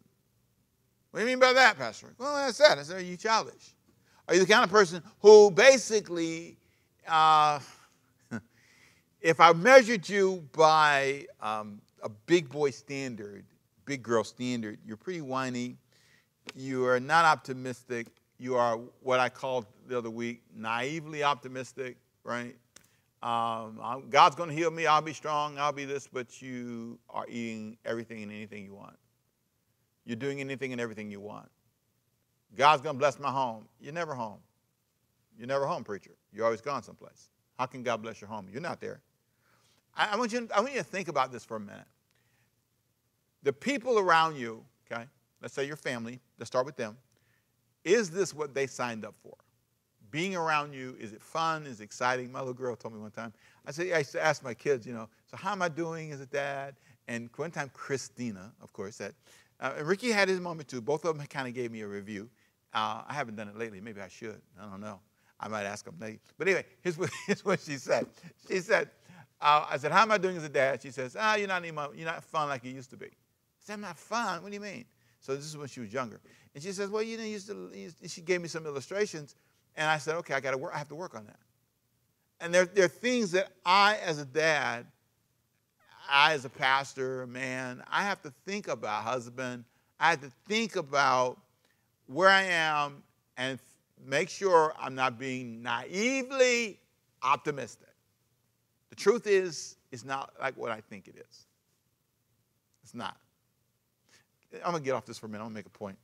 What 1.10 1.20
do 1.20 1.26
you 1.26 1.30
mean 1.30 1.38
by 1.38 1.52
that, 1.54 1.78
Pastor? 1.78 2.08
Well, 2.18 2.34
that's 2.34 2.58
that. 2.58 2.76
I 2.76 2.82
said, 2.82 2.96
are 2.96 3.02
you 3.02 3.16
childish? 3.16 3.74
Are 4.28 4.34
you 4.34 4.40
the 4.40 4.46
kind 4.46 4.64
of 4.64 4.70
person 4.70 5.02
who 5.20 5.50
basically, 5.50 6.56
uh, 7.08 7.60
if 9.20 9.40
I 9.40 9.52
measured 9.52 10.08
you 10.08 10.44
by 10.52 11.26
um, 11.40 11.80
a 12.02 12.08
big 12.08 12.48
boy 12.48 12.70
standard, 12.70 13.44
big 13.86 14.02
girl 14.02 14.24
standard, 14.24 14.78
you're 14.84 14.96
pretty 14.96 15.20
whiny, 15.20 15.76
you 16.54 16.86
are 16.86 17.00
not 17.00 17.24
optimistic, 17.24 18.08
you 18.38 18.56
are 18.56 18.78
what 19.02 19.20
I 19.20 19.28
called 19.28 19.66
the 19.86 19.96
other 19.96 20.10
week 20.10 20.42
naively 20.54 21.22
optimistic, 21.22 21.96
right? 22.24 22.56
Um, 23.22 23.78
God's 24.08 24.34
going 24.34 24.48
to 24.48 24.54
heal 24.54 24.70
me. 24.70 24.86
I'll 24.86 25.02
be 25.02 25.12
strong. 25.12 25.58
I'll 25.58 25.72
be 25.72 25.84
this. 25.84 26.06
But 26.06 26.40
you 26.40 26.98
are 27.10 27.26
eating 27.28 27.76
everything 27.84 28.22
and 28.22 28.32
anything 28.32 28.64
you 28.64 28.74
want. 28.74 28.96
You're 30.04 30.16
doing 30.16 30.40
anything 30.40 30.72
and 30.72 30.80
everything 30.80 31.10
you 31.10 31.20
want. 31.20 31.48
God's 32.56 32.82
going 32.82 32.96
to 32.96 32.98
bless 32.98 33.18
my 33.18 33.30
home. 33.30 33.66
You're 33.80 33.92
never 33.92 34.14
home. 34.14 34.40
You're 35.38 35.46
never 35.46 35.66
home, 35.66 35.84
preacher. 35.84 36.12
You're 36.32 36.44
always 36.44 36.60
gone 36.60 36.82
someplace. 36.82 37.28
How 37.58 37.66
can 37.66 37.82
God 37.82 38.02
bless 38.02 38.20
your 38.20 38.28
home? 38.28 38.48
You're 38.50 38.62
not 38.62 38.80
there. 38.80 39.00
I, 39.94 40.10
I, 40.12 40.16
want 40.16 40.32
you, 40.32 40.48
I 40.54 40.60
want 40.60 40.72
you 40.72 40.78
to 40.78 40.84
think 40.84 41.08
about 41.08 41.32
this 41.32 41.44
for 41.44 41.56
a 41.56 41.60
minute. 41.60 41.86
The 43.42 43.52
people 43.52 43.98
around 43.98 44.36
you, 44.36 44.64
okay, 44.90 45.04
let's 45.40 45.54
say 45.54 45.66
your 45.66 45.76
family, 45.76 46.20
let's 46.38 46.48
start 46.48 46.66
with 46.66 46.76
them. 46.76 46.96
Is 47.84 48.10
this 48.10 48.34
what 48.34 48.54
they 48.54 48.66
signed 48.66 49.04
up 49.04 49.14
for? 49.22 49.34
Being 50.10 50.36
around 50.36 50.72
you, 50.74 50.96
is 50.98 51.12
it 51.12 51.22
fun? 51.22 51.66
Is 51.66 51.80
it 51.80 51.84
exciting? 51.84 52.30
My 52.32 52.40
little 52.40 52.54
girl 52.54 52.76
told 52.76 52.94
me 52.94 53.00
one 53.00 53.10
time, 53.10 53.32
I 53.66 53.70
said, 53.70 53.92
I 53.92 53.98
used 53.98 54.12
to 54.12 54.22
ask 54.22 54.42
my 54.42 54.54
kids, 54.54 54.86
you 54.86 54.92
know, 54.92 55.08
so 55.30 55.36
how 55.36 55.52
am 55.52 55.62
I 55.62 55.68
doing 55.68 56.12
as 56.12 56.20
a 56.20 56.26
dad? 56.26 56.74
And 57.08 57.28
one 57.36 57.50
time, 57.50 57.70
Christina, 57.72 58.52
of 58.62 58.72
course, 58.72 58.96
said, 58.96 59.14
uh, 59.60 59.74
and 59.76 59.86
Ricky 59.86 60.10
had 60.10 60.28
his 60.28 60.40
moment 60.40 60.68
too. 60.68 60.80
Both 60.80 61.04
of 61.04 61.16
them 61.16 61.26
kind 61.26 61.46
of 61.46 61.54
gave 61.54 61.70
me 61.70 61.82
a 61.82 61.86
review. 61.88 62.30
Uh, 62.72 63.02
I 63.06 63.12
haven't 63.12 63.36
done 63.36 63.48
it 63.48 63.56
lately. 63.56 63.80
Maybe 63.80 64.00
I 64.00 64.08
should. 64.08 64.40
I 64.60 64.68
don't 64.68 64.80
know. 64.80 65.00
I 65.38 65.48
might 65.48 65.64
ask 65.64 65.84
them 65.84 65.96
later. 66.00 66.18
But 66.38 66.48
anyway, 66.48 66.64
here's 66.82 66.96
what, 66.96 67.10
here's 67.26 67.44
what 67.44 67.60
she 67.60 67.76
said. 67.76 68.06
She 68.48 68.60
said, 68.60 68.90
uh, 69.40 69.66
I 69.70 69.76
said, 69.76 69.92
how 69.92 70.02
am 70.02 70.12
I 70.12 70.18
doing 70.18 70.36
as 70.36 70.44
a 70.44 70.48
dad? 70.48 70.82
She 70.82 70.90
says, 70.90 71.16
ah, 71.18 71.34
you're 71.34 71.48
not, 71.48 71.62
anymore, 71.62 71.90
you're 71.94 72.06
not 72.06 72.22
fun 72.22 72.48
like 72.48 72.64
you 72.64 72.72
used 72.72 72.90
to 72.90 72.96
be. 72.96 73.06
I 73.06 73.10
said, 73.60 73.74
I'm 73.74 73.80
not 73.80 73.98
fun. 73.98 74.42
What 74.42 74.48
do 74.48 74.54
you 74.54 74.60
mean? 74.60 74.84
So 75.20 75.36
this 75.36 75.44
is 75.44 75.56
when 75.56 75.68
she 75.68 75.80
was 75.80 75.92
younger. 75.92 76.20
And 76.54 76.62
she 76.62 76.72
says, 76.72 76.90
well, 76.90 77.02
you 77.02 77.16
know, 77.16 77.24
you 77.24 77.30
used 77.30 77.48
to, 77.48 77.70
you 77.74 77.82
used 77.82 78.02
to, 78.02 78.08
she 78.08 78.22
gave 78.22 78.40
me 78.40 78.48
some 78.48 78.66
illustrations 78.66 79.34
and 79.76 79.88
I 79.88 79.98
said, 79.98 80.16
okay, 80.16 80.34
I 80.34 80.40
got 80.40 80.52
to 80.52 80.58
work. 80.58 80.72
I 80.74 80.78
have 80.78 80.88
to 80.88 80.94
work 80.94 81.14
on 81.14 81.24
that. 81.26 81.38
And 82.40 82.54
there, 82.54 82.64
there 82.64 82.86
are 82.86 82.88
things 82.88 83.32
that 83.32 83.48
I, 83.64 83.98
as 84.04 84.18
a 84.18 84.24
dad, 84.24 84.86
I, 86.08 86.32
as 86.32 86.44
a 86.44 86.48
pastor, 86.48 87.26
man, 87.26 87.82
I 87.90 88.02
have 88.02 88.22
to 88.22 88.32
think 88.46 88.68
about, 88.68 89.04
husband, 89.04 89.64
I 89.98 90.10
have 90.10 90.20
to 90.22 90.32
think 90.48 90.76
about 90.76 91.38
where 92.06 92.28
I 92.28 92.42
am 92.42 93.02
and 93.36 93.58
make 94.04 94.28
sure 94.28 94.74
I'm 94.80 94.94
not 94.94 95.18
being 95.18 95.62
naively 95.62 96.80
optimistic. 97.22 97.88
The 98.88 98.96
truth 98.96 99.26
is, 99.26 99.76
it's 99.92 100.04
not 100.04 100.32
like 100.40 100.56
what 100.56 100.70
I 100.70 100.80
think 100.80 101.06
it 101.06 101.16
is. 101.16 101.46
It's 102.82 102.94
not. 102.94 103.16
I'm 104.52 104.72
going 104.72 104.82
to 104.82 104.84
get 104.84 104.94
off 104.94 105.04
this 105.04 105.18
for 105.18 105.26
a 105.26 105.28
minute. 105.28 105.44
I'm 105.44 105.52
going 105.52 105.62
to 105.62 105.68
make 105.68 105.74
a 105.74 105.78
point. 105.78 105.96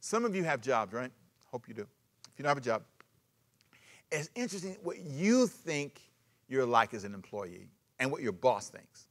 Some 0.00 0.24
of 0.24 0.34
you 0.34 0.42
have 0.44 0.60
jobs, 0.60 0.92
right? 0.92 1.12
Hope 1.50 1.68
you 1.68 1.74
do. 1.74 1.82
If 1.82 2.38
you 2.38 2.42
don't 2.42 2.50
have 2.50 2.58
a 2.58 2.60
job, 2.60 2.82
it's 4.14 4.30
interesting 4.34 4.76
what 4.82 4.98
you 4.98 5.46
think 5.46 6.00
you're 6.48 6.66
like 6.66 6.94
as 6.94 7.04
an 7.04 7.14
employee 7.14 7.68
and 7.98 8.10
what 8.10 8.22
your 8.22 8.32
boss 8.32 8.68
thinks. 8.68 9.06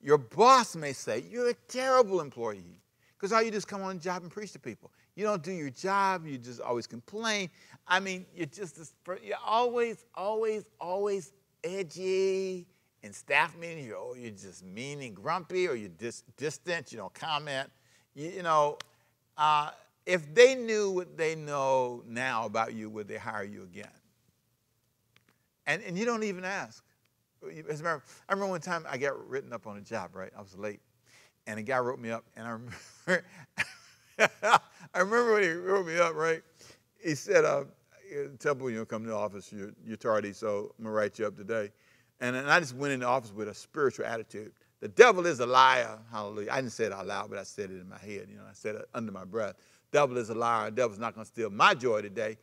Your 0.00 0.18
boss 0.18 0.76
may 0.76 0.92
say, 0.92 1.24
You're 1.30 1.50
a 1.50 1.54
terrible 1.68 2.20
employee 2.20 2.80
because 3.16 3.32
all 3.32 3.42
you 3.42 3.50
do 3.50 3.56
is 3.56 3.64
come 3.64 3.82
on 3.82 3.96
the 3.96 4.02
job 4.02 4.22
and 4.22 4.30
preach 4.30 4.52
to 4.52 4.58
people. 4.58 4.92
You 5.16 5.24
don't 5.24 5.42
do 5.42 5.50
your 5.50 5.70
job, 5.70 6.26
you 6.26 6.38
just 6.38 6.60
always 6.60 6.86
complain. 6.86 7.50
I 7.86 7.98
mean, 7.98 8.24
you're 8.34 8.46
just 8.46 8.76
this, 8.76 8.92
you're 9.24 9.36
always, 9.44 10.04
always, 10.14 10.70
always 10.80 11.32
edgy. 11.64 12.66
In 13.02 13.12
staff 13.12 13.56
meetings, 13.56 13.86
you're, 13.86 13.96
oh, 13.96 14.14
you're 14.16 14.30
just 14.30 14.64
mean 14.64 15.00
and 15.02 15.14
grumpy, 15.14 15.68
or 15.68 15.74
you're 15.74 15.88
dis- 15.88 16.24
distant, 16.36 16.92
you 16.92 16.98
don't 16.98 17.14
comment. 17.14 17.70
You, 18.14 18.28
you 18.30 18.42
know, 18.42 18.78
uh, 19.36 19.70
if 20.08 20.34
they 20.34 20.54
knew 20.54 20.90
what 20.90 21.18
they 21.18 21.34
know 21.34 22.02
now 22.06 22.46
about 22.46 22.72
you, 22.72 22.88
would 22.88 23.06
they 23.06 23.18
hire 23.18 23.44
you 23.44 23.62
again? 23.62 23.90
And, 25.66 25.82
and 25.82 25.98
you 25.98 26.06
don't 26.06 26.22
even 26.22 26.46
ask. 26.46 26.82
As 27.68 27.80
a 27.80 27.82
matter 27.82 27.96
of, 27.96 28.22
I 28.26 28.32
remember 28.32 28.52
one 28.52 28.62
time 28.62 28.86
I 28.88 28.96
got 28.96 29.28
written 29.28 29.52
up 29.52 29.66
on 29.66 29.76
a 29.76 29.82
job, 29.82 30.16
right? 30.16 30.32
I 30.36 30.40
was 30.40 30.56
late. 30.56 30.80
And 31.46 31.58
a 31.58 31.62
guy 31.62 31.78
wrote 31.78 31.98
me 31.98 32.10
up, 32.10 32.24
and 32.36 32.46
I 32.46 32.50
remember, 32.50 33.24
I 34.94 34.98
remember 34.98 35.34
when 35.34 35.42
he 35.42 35.50
wrote 35.50 35.86
me 35.86 35.98
up, 35.98 36.14
right? 36.14 36.42
He 37.04 37.14
said, 37.14 37.44
uh, 37.44 37.64
tell 38.38 38.54
people 38.54 38.70
you 38.70 38.78
know, 38.78 38.86
come 38.86 39.02
to 39.04 39.10
the 39.10 39.16
office, 39.16 39.52
you're, 39.52 39.72
you're 39.84 39.96
tardy, 39.98 40.32
so 40.32 40.74
I'm 40.78 40.84
going 40.84 40.86
to 40.86 40.90
write 40.90 41.18
you 41.18 41.26
up 41.26 41.36
today. 41.36 41.70
And, 42.20 42.34
and 42.34 42.50
I 42.50 42.60
just 42.60 42.74
went 42.74 42.94
in 42.94 43.00
the 43.00 43.06
office 43.06 43.32
with 43.32 43.48
a 43.48 43.54
spiritual 43.54 44.06
attitude. 44.06 44.52
The 44.80 44.88
devil 44.88 45.26
is 45.26 45.40
a 45.40 45.46
liar, 45.46 45.98
hallelujah. 46.10 46.52
I 46.52 46.56
didn't 46.60 46.72
say 46.72 46.84
it 46.84 46.92
out 46.92 47.06
loud, 47.06 47.30
but 47.30 47.38
I 47.38 47.42
said 47.42 47.70
it 47.70 47.80
in 47.80 47.88
my 47.88 47.98
head, 47.98 48.28
you 48.30 48.36
know, 48.36 48.44
I 48.48 48.52
said 48.52 48.76
it 48.76 48.88
under 48.94 49.10
my 49.10 49.24
breath. 49.24 49.56
Devil 49.90 50.16
is 50.18 50.30
a 50.30 50.34
liar, 50.34 50.70
the 50.70 50.76
devil's 50.76 50.98
not 50.98 51.14
going 51.14 51.24
to 51.24 51.30
steal 51.30 51.50
my 51.50 51.74
joy 51.74 52.02
today. 52.02 52.38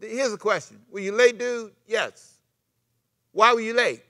Here's 0.00 0.32
the 0.32 0.38
question 0.38 0.80
Were 0.90 1.00
you 1.00 1.12
late, 1.12 1.38
dude? 1.38 1.72
Yes. 1.86 2.34
Why 3.32 3.54
were 3.54 3.60
you 3.60 3.74
late? 3.74 4.02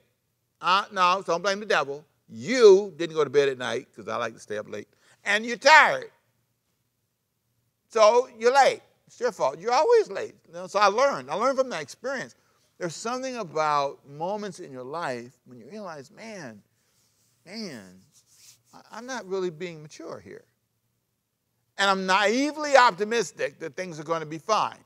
Uh, 0.60 0.84
no, 0.92 1.22
so 1.24 1.32
don't 1.32 1.42
blame 1.42 1.60
the 1.60 1.66
devil. 1.66 2.04
You 2.28 2.92
didn't 2.96 3.14
go 3.14 3.24
to 3.24 3.30
bed 3.30 3.48
at 3.48 3.58
night, 3.58 3.86
because 3.90 4.08
I 4.08 4.16
like 4.16 4.34
to 4.34 4.40
stay 4.40 4.58
up 4.58 4.68
late, 4.68 4.88
and 5.24 5.46
you're 5.46 5.56
tired. 5.56 6.10
So 7.90 8.28
you're 8.38 8.52
late. 8.52 8.80
It's 9.06 9.18
your 9.20 9.32
fault. 9.32 9.58
You're 9.58 9.72
always 9.72 10.10
late. 10.10 10.34
You 10.46 10.54
know, 10.54 10.66
so 10.66 10.78
I 10.78 10.86
learned. 10.86 11.30
I 11.30 11.34
learned 11.34 11.58
from 11.58 11.70
that 11.70 11.80
experience. 11.80 12.34
There's 12.78 12.94
something 12.94 13.36
about 13.36 14.06
moments 14.06 14.60
in 14.60 14.70
your 14.70 14.84
life 14.84 15.32
when 15.46 15.58
you 15.58 15.66
realize, 15.70 16.10
man, 16.10 16.62
man, 17.48 18.00
I'm 18.92 19.06
not 19.06 19.26
really 19.26 19.50
being 19.50 19.82
mature 19.82 20.20
here. 20.20 20.44
And 21.78 21.88
I'm 21.88 22.06
naively 22.06 22.76
optimistic 22.76 23.60
that 23.60 23.76
things 23.76 23.98
are 24.00 24.04
going 24.04 24.20
to 24.20 24.26
be 24.26 24.38
fine. 24.38 24.78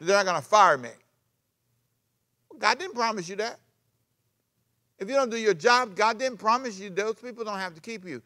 They're 0.00 0.16
not 0.16 0.26
going 0.26 0.40
to 0.40 0.46
fire 0.46 0.76
me. 0.76 0.90
God 2.58 2.78
didn't 2.78 2.94
promise 2.94 3.28
you 3.28 3.36
that. 3.36 3.58
If 4.98 5.08
you 5.08 5.14
don't 5.14 5.30
do 5.30 5.38
your 5.38 5.54
job, 5.54 5.94
God 5.94 6.18
didn't 6.18 6.38
promise 6.38 6.78
you 6.78 6.90
those 6.90 7.14
people 7.14 7.44
don't 7.44 7.58
have 7.58 7.74
to 7.74 7.80
keep 7.80 8.04
you. 8.04 8.20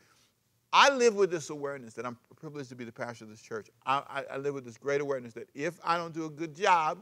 I 0.73 0.89
live 0.91 1.15
with 1.15 1.31
this 1.31 1.51
awareness 1.51 1.93
that 1.95 2.07
I'm 2.07 2.17
privileged 2.37 2.71
to 2.71 2.75
be 2.75 2.85
the 2.85 2.93
pastor 2.93 3.25
of 3.25 3.31
this 3.31 3.43
church. 3.43 3.69
I, 3.85 4.03
I, 4.09 4.35
I 4.35 4.37
live 4.39 4.55
with 4.55 4.65
this 4.65 4.79
great 4.79 5.03
awareness 5.03 5.35
that 5.35 5.49
if 5.55 5.79
I 5.85 5.99
don't 5.99 6.15
do 6.15 6.25
a 6.25 6.31
good 6.31 6.57
job, 6.57 6.99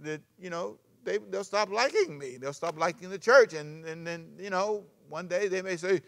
that, 0.00 0.20
you 0.38 0.50
know, 0.50 0.76
they, 1.04 1.18
they'll 1.30 1.44
stop 1.44 1.70
liking 1.70 2.18
me. 2.18 2.36
They'll 2.36 2.52
stop 2.52 2.78
liking 2.78 3.10
the 3.10 3.18
church. 3.18 3.54
And, 3.54 3.84
and 3.84 4.06
then, 4.06 4.32
you 4.38 4.50
know, 4.50 4.84
one 5.08 5.26
day 5.28 5.48
they 5.48 5.62
may 5.62 5.76
say, 5.76 6.00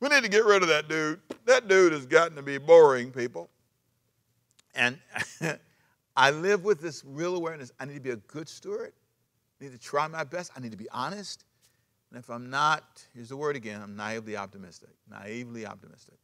we 0.00 0.08
need 0.08 0.22
to 0.24 0.28
get 0.28 0.44
rid 0.44 0.62
of 0.62 0.68
that 0.68 0.88
dude. 0.88 1.20
That 1.44 1.68
dude 1.68 1.92
has 1.92 2.06
gotten 2.06 2.36
to 2.36 2.42
be 2.42 2.58
boring, 2.58 3.12
people. 3.12 3.50
And 4.74 4.98
I 6.16 6.30
live 6.30 6.64
with 6.64 6.80
this 6.80 7.04
real 7.06 7.36
awareness. 7.36 7.72
I 7.78 7.84
need 7.84 7.94
to 7.94 8.00
be 8.00 8.10
a 8.10 8.16
good 8.16 8.48
steward. 8.48 8.92
I 9.60 9.64
need 9.64 9.72
to 9.72 9.78
try 9.78 10.08
my 10.08 10.24
best. 10.24 10.50
I 10.56 10.60
need 10.60 10.72
to 10.72 10.76
be 10.76 10.88
honest. 10.90 11.44
And 12.10 12.18
if 12.18 12.28
I'm 12.28 12.50
not, 12.50 13.06
here's 13.14 13.30
the 13.30 13.36
word 13.36 13.56
again, 13.56 13.80
I'm 13.82 13.96
naively 13.96 14.36
optimistic. 14.36 14.90
Naively 15.08 15.64
optimistic. 15.64 16.16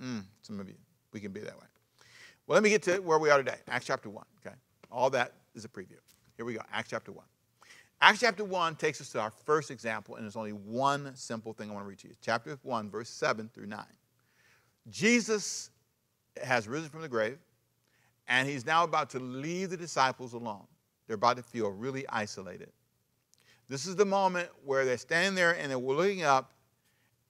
Mm, 0.00 0.24
some 0.42 0.60
of 0.60 0.68
you, 0.68 0.76
we 1.12 1.20
can 1.20 1.32
be 1.32 1.40
that 1.40 1.58
way. 1.58 1.66
Well, 2.46 2.54
let 2.54 2.62
me 2.62 2.70
get 2.70 2.82
to 2.84 2.98
where 2.98 3.18
we 3.18 3.30
are 3.30 3.38
today. 3.38 3.56
Acts 3.68 3.86
chapter 3.86 4.10
1, 4.10 4.24
okay? 4.44 4.54
All 4.90 5.10
that 5.10 5.32
is 5.54 5.64
a 5.64 5.68
preview. 5.68 5.98
Here 6.36 6.44
we 6.44 6.54
go, 6.54 6.60
Acts 6.72 6.90
chapter 6.90 7.12
1. 7.12 7.24
Acts 8.04 8.18
chapter 8.18 8.42
1 8.44 8.74
takes 8.74 9.00
us 9.00 9.10
to 9.10 9.20
our 9.20 9.30
first 9.30 9.70
example, 9.70 10.16
and 10.16 10.24
there's 10.24 10.34
only 10.34 10.50
one 10.50 11.14
simple 11.14 11.52
thing 11.52 11.70
I 11.70 11.72
want 11.72 11.84
to 11.84 11.88
read 11.88 12.00
to 12.00 12.08
you. 12.08 12.14
Chapter 12.20 12.58
1, 12.60 12.90
verse 12.90 13.08
7 13.08 13.48
through 13.54 13.66
9. 13.66 13.84
Jesus 14.90 15.70
has 16.42 16.66
risen 16.66 16.88
from 16.88 17.02
the 17.02 17.08
grave, 17.08 17.38
and 18.26 18.48
he's 18.48 18.66
now 18.66 18.82
about 18.82 19.08
to 19.10 19.20
leave 19.20 19.70
the 19.70 19.76
disciples 19.76 20.32
alone. 20.32 20.66
They're 21.06 21.14
about 21.14 21.36
to 21.36 21.44
feel 21.44 21.70
really 21.70 22.04
isolated. 22.08 22.72
This 23.68 23.86
is 23.86 23.94
the 23.94 24.04
moment 24.04 24.48
where 24.64 24.84
they're 24.84 24.98
standing 24.98 25.36
there 25.36 25.52
and 25.52 25.70
they're 25.70 25.78
looking 25.78 26.24
up 26.24 26.50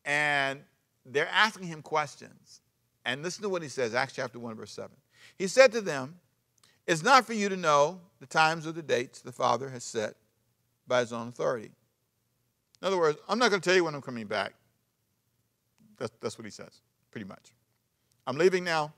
and 0.07 0.59
they're 1.05 1.29
asking 1.29 1.67
him 1.67 1.83
questions. 1.83 2.63
And 3.05 3.23
listen 3.23 3.43
to 3.43 3.51
what 3.51 3.61
he 3.61 3.69
says, 3.69 3.95
Acts 3.95 4.15
chapter 4.15 4.39
1, 4.39 4.55
verse 4.55 4.73
7. 4.73 4.91
He 5.37 5.49
said 5.49 5.71
to 5.73 5.83
them, 5.83 6.15
It's 6.87 7.03
not 7.03 7.27
for 7.27 7.35
you 7.35 7.51
to 7.51 7.57
know 7.59 8.01
the 8.21 8.27
times 8.27 8.67
or 8.67 8.73
the 8.73 8.83
dates 8.83 9.21
the 9.21 9.33
Father 9.33 9.69
has 9.69 9.85
set 9.85 10.15
by 10.87 11.01
his 11.01 11.13
own 11.13 11.29
authority. 11.29 11.71
In 12.81 12.87
other 12.87 12.99
words, 12.99 13.19
I'm 13.29 13.39
not 13.39 13.51
going 13.51 13.61
to 13.61 13.69
tell 13.69 13.77
you 13.77 13.85
when 13.85 13.95
I'm 13.95 14.03
coming 14.03 14.27
back. 14.27 14.55
That's, 15.99 16.13
that's 16.21 16.39
what 16.39 16.45
he 16.45 16.51
says, 16.51 16.81
pretty 17.11 17.27
much. 17.27 17.53
I'm 18.27 18.37
leaving 18.37 18.65
now, 18.65 18.93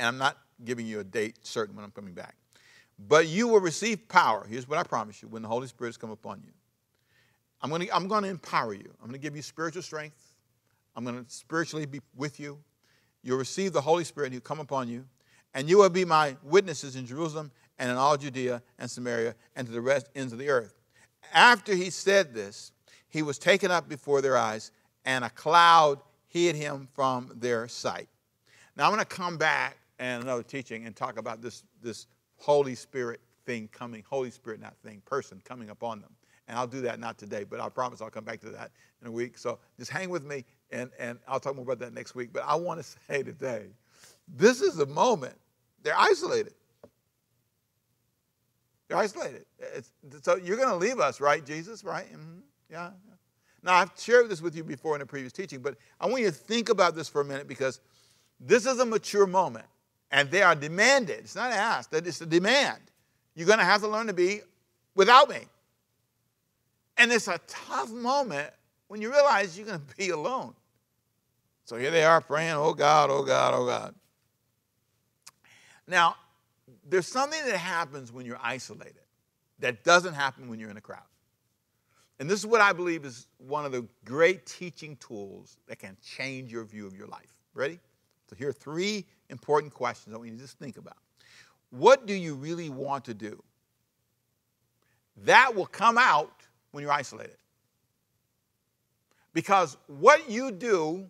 and 0.00 0.08
I'm 0.08 0.18
not 0.18 0.38
giving 0.64 0.86
you 0.86 1.00
a 1.00 1.04
date 1.04 1.36
certain 1.42 1.76
when 1.76 1.84
I'm 1.84 1.90
coming 1.90 2.14
back. 2.14 2.34
But 2.98 3.28
you 3.28 3.48
will 3.48 3.60
receive 3.60 4.08
power. 4.08 4.46
Here's 4.48 4.66
what 4.66 4.78
I 4.78 4.82
promise 4.82 5.22
you 5.22 5.28
when 5.28 5.42
the 5.42 5.48
Holy 5.48 5.68
Spirit's 5.68 5.96
come 5.96 6.10
upon 6.10 6.42
you. 6.44 6.52
I'm 7.60 7.70
going 7.70 7.86
to, 7.86 7.94
I'm 7.94 8.08
going 8.08 8.22
to 8.22 8.28
empower 8.28 8.72
you. 8.72 8.90
I'm 9.00 9.08
going 9.08 9.12
to 9.12 9.18
give 9.18 9.36
you 9.36 9.42
spiritual 9.42 9.82
strength. 9.82 10.20
I'm 10.96 11.04
going 11.04 11.24
to 11.24 11.30
spiritually 11.30 11.86
be 11.86 12.00
with 12.16 12.40
you. 12.40 12.58
You'll 13.22 13.38
receive 13.38 13.72
the 13.72 13.80
Holy 13.80 14.04
Spirit, 14.04 14.28
and 14.28 14.34
He'll 14.34 14.40
come 14.40 14.60
upon 14.60 14.88
you. 14.88 15.04
And 15.54 15.68
you 15.68 15.78
will 15.78 15.90
be 15.90 16.04
my 16.04 16.36
witnesses 16.42 16.96
in 16.96 17.06
Jerusalem 17.06 17.50
and 17.78 17.90
in 17.90 17.96
all 17.96 18.16
Judea 18.16 18.62
and 18.78 18.90
Samaria 18.90 19.34
and 19.56 19.66
to 19.66 19.72
the 19.72 19.80
rest 19.80 20.08
ends 20.14 20.32
of 20.32 20.38
the 20.38 20.48
earth. 20.48 20.74
After 21.32 21.74
he 21.74 21.90
said 21.90 22.34
this, 22.34 22.72
he 23.08 23.22
was 23.22 23.38
taken 23.38 23.70
up 23.70 23.88
before 23.88 24.20
their 24.20 24.36
eyes, 24.36 24.70
and 25.04 25.24
a 25.24 25.30
cloud 25.30 26.00
hid 26.28 26.56
him 26.56 26.88
from 26.92 27.32
their 27.36 27.68
sight. 27.68 28.08
Now 28.76 28.84
I'm 28.84 28.92
going 28.92 29.00
to 29.00 29.06
come 29.06 29.36
back 29.36 29.76
and 29.98 30.22
another 30.22 30.42
teaching 30.42 30.86
and 30.86 30.94
talk 30.94 31.18
about 31.18 31.42
this, 31.42 31.64
this 31.82 32.06
Holy 32.36 32.74
Spirit 32.74 33.20
thing 33.46 33.68
coming, 33.72 34.04
Holy 34.08 34.30
Spirit, 34.30 34.60
not 34.60 34.76
thing, 34.84 35.02
person 35.04 35.40
coming 35.44 35.70
upon 35.70 36.00
them. 36.00 36.10
And 36.46 36.56
I'll 36.56 36.66
do 36.66 36.80
that 36.82 36.98
not 36.98 37.18
today, 37.18 37.44
but 37.44 37.60
I 37.60 37.68
promise 37.68 38.00
I'll 38.00 38.10
come 38.10 38.24
back 38.24 38.40
to 38.40 38.50
that 38.50 38.70
in 39.02 39.08
a 39.08 39.10
week. 39.10 39.36
So 39.36 39.58
just 39.78 39.90
hang 39.90 40.08
with 40.08 40.24
me, 40.24 40.44
and, 40.70 40.90
and 40.98 41.18
I'll 41.26 41.40
talk 41.40 41.54
more 41.54 41.64
about 41.64 41.78
that 41.80 41.92
next 41.92 42.14
week. 42.14 42.30
But 42.32 42.44
I 42.46 42.54
want 42.54 42.80
to 42.80 42.86
say 43.08 43.22
today, 43.22 43.66
this 44.28 44.60
is 44.60 44.78
a 44.78 44.86
moment. 44.86 45.36
They're 45.82 45.98
isolated. 45.98 46.54
They're 48.88 48.98
isolated. 48.98 49.44
It's, 49.58 49.92
so 50.22 50.36
you're 50.36 50.56
going 50.56 50.70
to 50.70 50.76
leave 50.76 50.98
us, 50.98 51.20
right, 51.20 51.44
Jesus? 51.44 51.84
Right? 51.84 52.10
Mm-hmm. 52.10 52.40
Yeah, 52.70 52.90
yeah. 53.06 53.14
Now, 53.62 53.74
I've 53.74 53.90
shared 53.96 54.28
this 54.28 54.40
with 54.40 54.56
you 54.56 54.64
before 54.64 54.96
in 54.96 55.02
a 55.02 55.06
previous 55.06 55.32
teaching, 55.32 55.60
but 55.60 55.76
I 56.00 56.06
want 56.06 56.22
you 56.22 56.28
to 56.28 56.34
think 56.34 56.68
about 56.68 56.94
this 56.94 57.08
for 57.08 57.20
a 57.20 57.24
minute 57.24 57.48
because 57.48 57.80
this 58.40 58.66
is 58.66 58.78
a 58.78 58.86
mature 58.86 59.26
moment 59.26 59.66
and 60.10 60.30
they 60.30 60.42
are 60.42 60.54
demanded. 60.54 61.18
It's 61.18 61.34
not 61.34 61.52
asked, 61.52 61.92
it's 61.92 62.20
a 62.20 62.26
demand. 62.26 62.80
You're 63.34 63.46
going 63.46 63.58
to 63.58 63.64
have 63.64 63.80
to 63.82 63.88
learn 63.88 64.06
to 64.06 64.12
be 64.12 64.40
without 64.94 65.28
me. 65.28 65.40
And 66.96 67.12
it's 67.12 67.28
a 67.28 67.38
tough 67.46 67.90
moment 67.90 68.50
when 68.88 69.00
you 69.00 69.10
realize 69.10 69.56
you're 69.56 69.66
going 69.66 69.80
to 69.80 69.96
be 69.96 70.10
alone. 70.10 70.54
So 71.64 71.76
here 71.76 71.90
they 71.90 72.04
are 72.04 72.20
praying, 72.20 72.54
oh 72.54 72.72
God, 72.72 73.10
oh 73.10 73.22
God, 73.22 73.54
oh 73.54 73.66
God. 73.66 73.94
Now, 75.86 76.16
there's 76.88 77.06
something 77.06 77.40
that 77.46 77.56
happens 77.56 78.12
when 78.12 78.26
you're 78.26 78.40
isolated 78.42 79.02
that 79.60 79.84
doesn't 79.84 80.14
happen 80.14 80.48
when 80.48 80.58
you're 80.58 80.70
in 80.70 80.76
a 80.76 80.82
crowd. 80.82 81.02
And 82.20 82.28
this 82.28 82.40
is 82.40 82.46
what 82.46 82.60
I 82.60 82.72
believe 82.72 83.04
is 83.04 83.26
one 83.38 83.64
of 83.64 83.72
the 83.72 83.86
great 84.04 84.44
teaching 84.44 84.96
tools 84.96 85.56
that 85.68 85.78
can 85.78 85.96
change 86.02 86.50
your 86.52 86.64
view 86.64 86.86
of 86.86 86.96
your 86.96 87.06
life. 87.06 87.32
Ready? 87.54 87.78
So 88.28 88.36
here 88.36 88.48
are 88.48 88.52
three 88.52 89.06
important 89.30 89.72
questions 89.72 90.14
I 90.14 90.18
want 90.18 90.30
you 90.30 90.36
to 90.36 90.42
just 90.42 90.58
think 90.58 90.76
about. 90.76 90.96
What 91.70 92.06
do 92.06 92.14
you 92.14 92.34
really 92.34 92.70
want 92.70 93.04
to 93.06 93.14
do? 93.14 93.42
That 95.24 95.54
will 95.54 95.66
come 95.66 95.98
out 95.98 96.42
when 96.72 96.82
you're 96.82 96.92
isolated. 96.92 97.36
Because 99.32 99.76
what 99.86 100.28
you 100.28 100.50
do, 100.50 101.06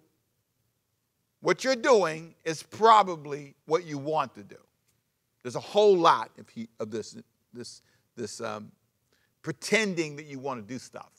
what 1.41 1.65
you're 1.65 1.77
doing, 1.77 2.35
is 2.45 2.63
probably 2.63 3.55
what 3.67 3.85
you 3.85 3.99
want 3.99 4.35
to 4.35 4.43
do. 4.43 4.57
There's 5.43 5.57
a 5.57 5.61
whole 5.61 5.97
lot 5.97 6.31
of, 6.39 6.49
he, 6.49 6.69
of 6.81 6.91
this, 6.91 7.17
this, 7.53 7.83
this 8.17 8.41
um, 8.41 8.73
pretending 9.43 10.17
that 10.17 10.27
you 10.27 10.39
want 10.39 10.61
to 10.61 10.67
do 10.67 10.79
stuff. 10.79 11.11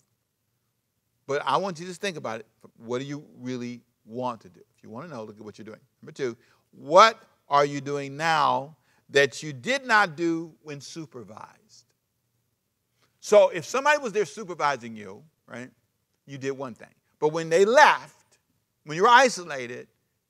But 1.26 1.42
I 1.46 1.58
want 1.58 1.80
you 1.80 1.86
to 1.86 1.92
just 1.92 2.02
think 2.02 2.18
about 2.18 2.40
it. 2.40 2.48
What 2.78 3.00
do 3.00 3.06
you 3.06 3.24
really 3.40 3.82
want 4.06 4.42
to 4.42 4.50
do? 4.50 4.62
If 4.76 4.84
you 4.84 4.90
want 4.90 5.08
to 5.08 5.14
know, 5.14 5.24
look 5.24 5.38
at 5.38 5.44
what 5.44 5.58
you're 5.58 5.66
doing. 5.66 5.80
Number 6.02 6.12
two, 6.12 6.36
what 6.72 7.20
are 7.48 7.66
you 7.66 7.82
doing 7.82 8.18
now 8.18 8.76
that 9.10 9.42
you 9.42 9.54
did 9.54 9.86
not 9.86 10.16
do 10.16 10.54
when 10.64 10.82
supervised? 10.82 11.86
So 13.20 13.50
if 13.50 13.66
somebody 13.66 14.00
was 14.00 14.14
there 14.14 14.26
supervising 14.26 14.96
you, 14.96 15.24
right, 15.48 15.70
you 16.26 16.38
did 16.38 16.52
one 16.52 16.74
thing. 16.74 16.94
But 17.20 17.34
when 17.34 17.50
they 17.50 17.66
left, 17.66 18.38
when 18.86 18.96
you 18.96 19.04
were 19.04 19.10
isolated, 19.10 19.88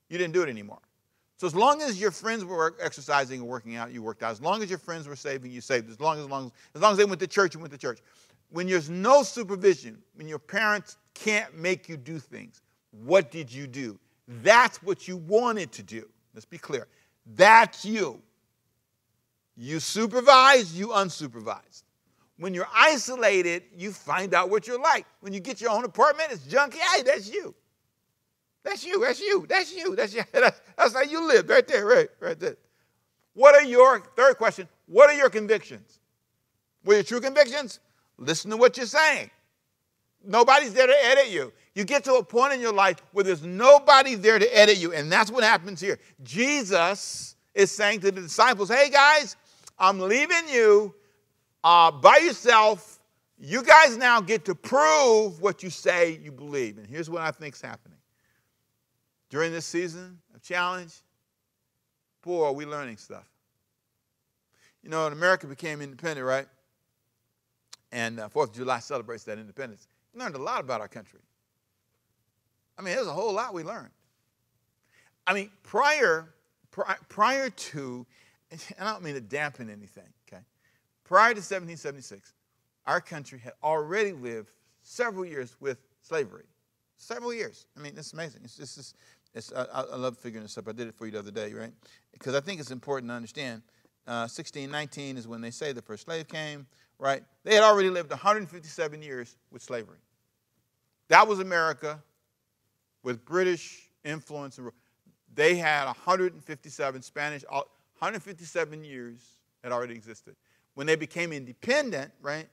you 0.10 0.18
didn't 0.18 0.34
do 0.34 0.42
it 0.42 0.50
anymore. 0.50 0.80
So 1.40 1.48
as 1.48 1.56
long 1.56 1.82
as 1.82 2.02
your 2.02 2.12
friends 2.12 2.44
were 2.44 2.76
exercising 2.82 3.40
and 3.40 3.48
working 3.48 3.78
out, 3.78 3.94
you 3.94 4.04
worked 4.04 4.24
out. 4.24 4.32
As 4.32 4.42
long 4.42 4.62
as 4.62 4.70
your 4.70 4.78
friends 4.78 5.08
were 5.08 5.16
saving, 5.16 5.52
you 5.52 5.62
saved. 5.62 5.90
As 5.90 6.02
long 6.02 6.18
as, 6.18 6.26
as 6.26 6.30
long 6.30 6.48
as, 6.48 6.52
as 6.76 6.82
long 6.82 6.92
as 6.92 6.98
they 6.98 7.06
went 7.06 7.22
to 7.22 7.28
church, 7.28 7.54
you 7.54 7.62
went 7.62 7.72
to 7.72 7.78
church. 7.78 8.00
When 8.50 8.68
there's 8.68 8.90
no 8.90 9.24
supervision, 9.24 10.00
when 10.16 10.28
your 10.28 10.38
parents 10.38 10.98
can't 11.14 11.58
make 11.58 11.88
you 11.88 11.96
do 11.96 12.20
things, 12.20 12.62
what 12.92 13.32
did 13.32 13.54
you 13.54 13.68
do? 13.68 13.98
That's 14.44 14.84
what 14.84 15.08
you 15.08 15.16
wanted 15.16 15.72
to 15.72 15.84
do. 15.84 16.10
Let's 16.34 16.46
be 16.46 16.58
clear. 16.58 16.88
That's 17.36 17.86
you. 17.86 18.22
You 19.56 19.80
supervise, 19.80 20.78
you 20.78 20.90
unsupervised. 20.90 21.84
When 22.38 22.54
you're 22.54 22.68
isolated, 22.76 23.64
you 23.78 23.94
find 23.94 24.34
out 24.34 24.50
what 24.50 24.68
you're 24.68 24.80
like. 24.80 25.06
When 25.22 25.32
you 25.32 25.40
get 25.40 25.62
your 25.62 25.72
own 25.72 25.86
apartment, 25.86 26.32
it's 26.34 26.44
junky. 26.44 26.80
Hey, 26.80 27.02
that's 27.04 27.32
you. 27.32 27.56
That's 28.70 28.86
you. 28.86 29.02
That's 29.02 29.20
you. 29.20 29.46
That's 29.50 29.76
you. 29.76 29.96
That's 29.96 30.14
you. 30.14 30.22
That's, 30.32 30.94
how 30.94 31.02
you 31.02 31.28
live 31.28 31.50
right 31.50 31.68
there, 31.68 31.86
right, 31.88 32.08
right 32.20 32.40
there. 32.40 32.56
What 33.34 33.56
are 33.56 33.64
your, 33.64 34.00
third 34.16 34.38
question, 34.38 34.68
what 34.86 35.10
are 35.10 35.16
your 35.16 35.30
convictions? 35.32 36.00
What 36.84 36.94
are 36.94 36.96
your 36.98 37.04
true 37.04 37.20
convictions? 37.20 37.80
Listen 38.20 38.52
to 38.52 38.58
what 38.58 38.78
you're 38.78 38.86
saying. 38.86 39.32
Nobody's 40.24 40.74
there 40.74 40.86
to 40.86 41.06
edit 41.06 41.30
you. 41.32 41.52
You 41.74 41.84
get 41.84 42.04
to 42.04 42.16
a 42.16 42.24
point 42.24 42.54
in 42.54 42.62
your 42.62 42.74
life 42.74 42.98
where 43.12 43.24
there's 43.24 43.44
nobody 43.44 44.14
there 44.14 44.38
to 44.38 44.58
edit 44.58 44.78
you, 44.78 44.94
and 44.94 45.12
that's 45.12 45.32
what 45.32 45.44
happens 45.44 45.82
here. 45.82 45.98
Jesus 46.22 47.36
is 47.56 47.72
saying 47.72 48.02
to 48.02 48.12
the 48.12 48.22
disciples, 48.22 48.70
Hey 48.70 48.92
guys, 48.92 49.36
I'm 49.80 50.00
leaving 50.00 50.48
you 50.48 50.94
uh, 51.64 51.90
by 51.90 52.18
yourself. 52.18 53.00
You 53.40 53.64
guys 53.64 53.98
now 53.98 54.22
get 54.22 54.46
to 54.46 54.54
prove 54.54 55.42
what 55.42 55.64
you 55.64 55.70
say 55.72 56.20
you 56.22 56.32
believe. 56.32 56.78
And 56.78 56.86
here's 56.86 57.10
what 57.10 57.22
I 57.22 57.32
think's 57.32 57.62
happening. 57.62 57.99
During 59.30 59.52
this 59.52 59.66
season 59.66 60.20
of 60.34 60.42
challenge, 60.42 60.94
boy, 62.22 62.46
are 62.46 62.54
we 62.54 62.66
learning 62.66 62.98
stuff. 62.98 63.30
You 64.84 64.90
know, 64.90 65.06
America 65.08 65.46
became 65.46 65.82
independent, 65.82 66.26
right? 66.26 66.48
And 67.92 68.20
uh, 68.20 68.30
4th 68.30 68.50
of 68.50 68.54
July 68.54 68.80
celebrates 68.80 69.24
that 69.26 69.38
independence. 69.38 69.88
We 70.14 70.22
learned 70.22 70.36
a 70.36 70.42
lot 70.42 70.62
about 70.62 70.82
our 70.82 70.88
country. 70.88 71.20
I 72.78 72.82
mean, 72.82 72.96
there's 72.96 73.08
a 73.08 73.14
whole 73.14 73.34
lot 73.34 73.54
we 73.54 73.64
learned. 73.64 73.90
I 75.28 75.34
mean, 75.34 75.52
prior, 75.64 76.34
pri- 76.72 76.96
prior 77.10 77.50
to, 77.50 78.06
and 78.52 78.62
I 78.80 78.92
don't 78.92 79.04
mean 79.04 79.16
to 79.16 79.22
dampen 79.22 79.70
anything, 79.70 80.08
okay? 80.28 80.42
Prior 81.04 81.34
to 81.34 81.40
1776, 81.40 82.34
our 82.86 83.02
country 83.02 83.40
had 83.40 83.54
already 83.64 84.14
lived 84.14 84.52
several 84.82 85.26
years 85.26 85.56
with 85.60 85.78
slavery. 86.02 86.46
Several 86.98 87.34
years. 87.34 87.68
I 87.78 87.82
mean, 87.82 87.94
it's 87.98 88.14
amazing. 88.14 88.42
It's 88.44 88.58
just, 88.58 88.78
it's, 88.78 88.94
I, 89.36 89.64
I, 89.72 89.96
love 89.96 90.18
figuring 90.18 90.44
this 90.44 90.58
up. 90.58 90.68
I 90.68 90.72
did 90.72 90.88
it 90.88 90.96
for 90.96 91.06
you 91.06 91.12
the 91.12 91.20
other 91.20 91.32
day, 91.32 91.54
right? 91.54 91.72
Because 92.12 92.36
I 92.36 92.40
think 92.40 92.60
it's 92.60 92.72
important 92.72 93.10
to 93.12 93.16
understand. 93.16 93.62
Uh, 94.08 94.26
1619 94.26 95.18
is 95.18 95.28
when 95.28 95.40
they 95.40 95.52
say 95.52 95.72
the 95.72 95.82
first 95.82 96.06
slave 96.06 96.28
came, 96.28 96.66
right? 96.98 97.24
They 97.44 97.54
had 97.54 97.64
already 97.64 97.90
lived 97.90 98.10
157 98.10 99.02
years 99.02 99.38
with 99.52 99.62
slavery. 99.62 100.00
That 101.10 101.28
was 101.28 101.40
America 101.40 102.02
with 103.04 103.24
British 103.24 103.90
influence. 104.04 104.60
They 105.34 105.56
had 105.56 105.86
157 105.86 107.02
Spanish, 107.02 107.44
157 107.48 108.84
years 108.84 109.20
had 109.64 109.72
already 109.72 109.94
existed. 109.94 110.36
When 110.74 110.88
they 110.88 110.96
became 110.96 111.34
independent, 111.34 112.12
right, 112.22 112.48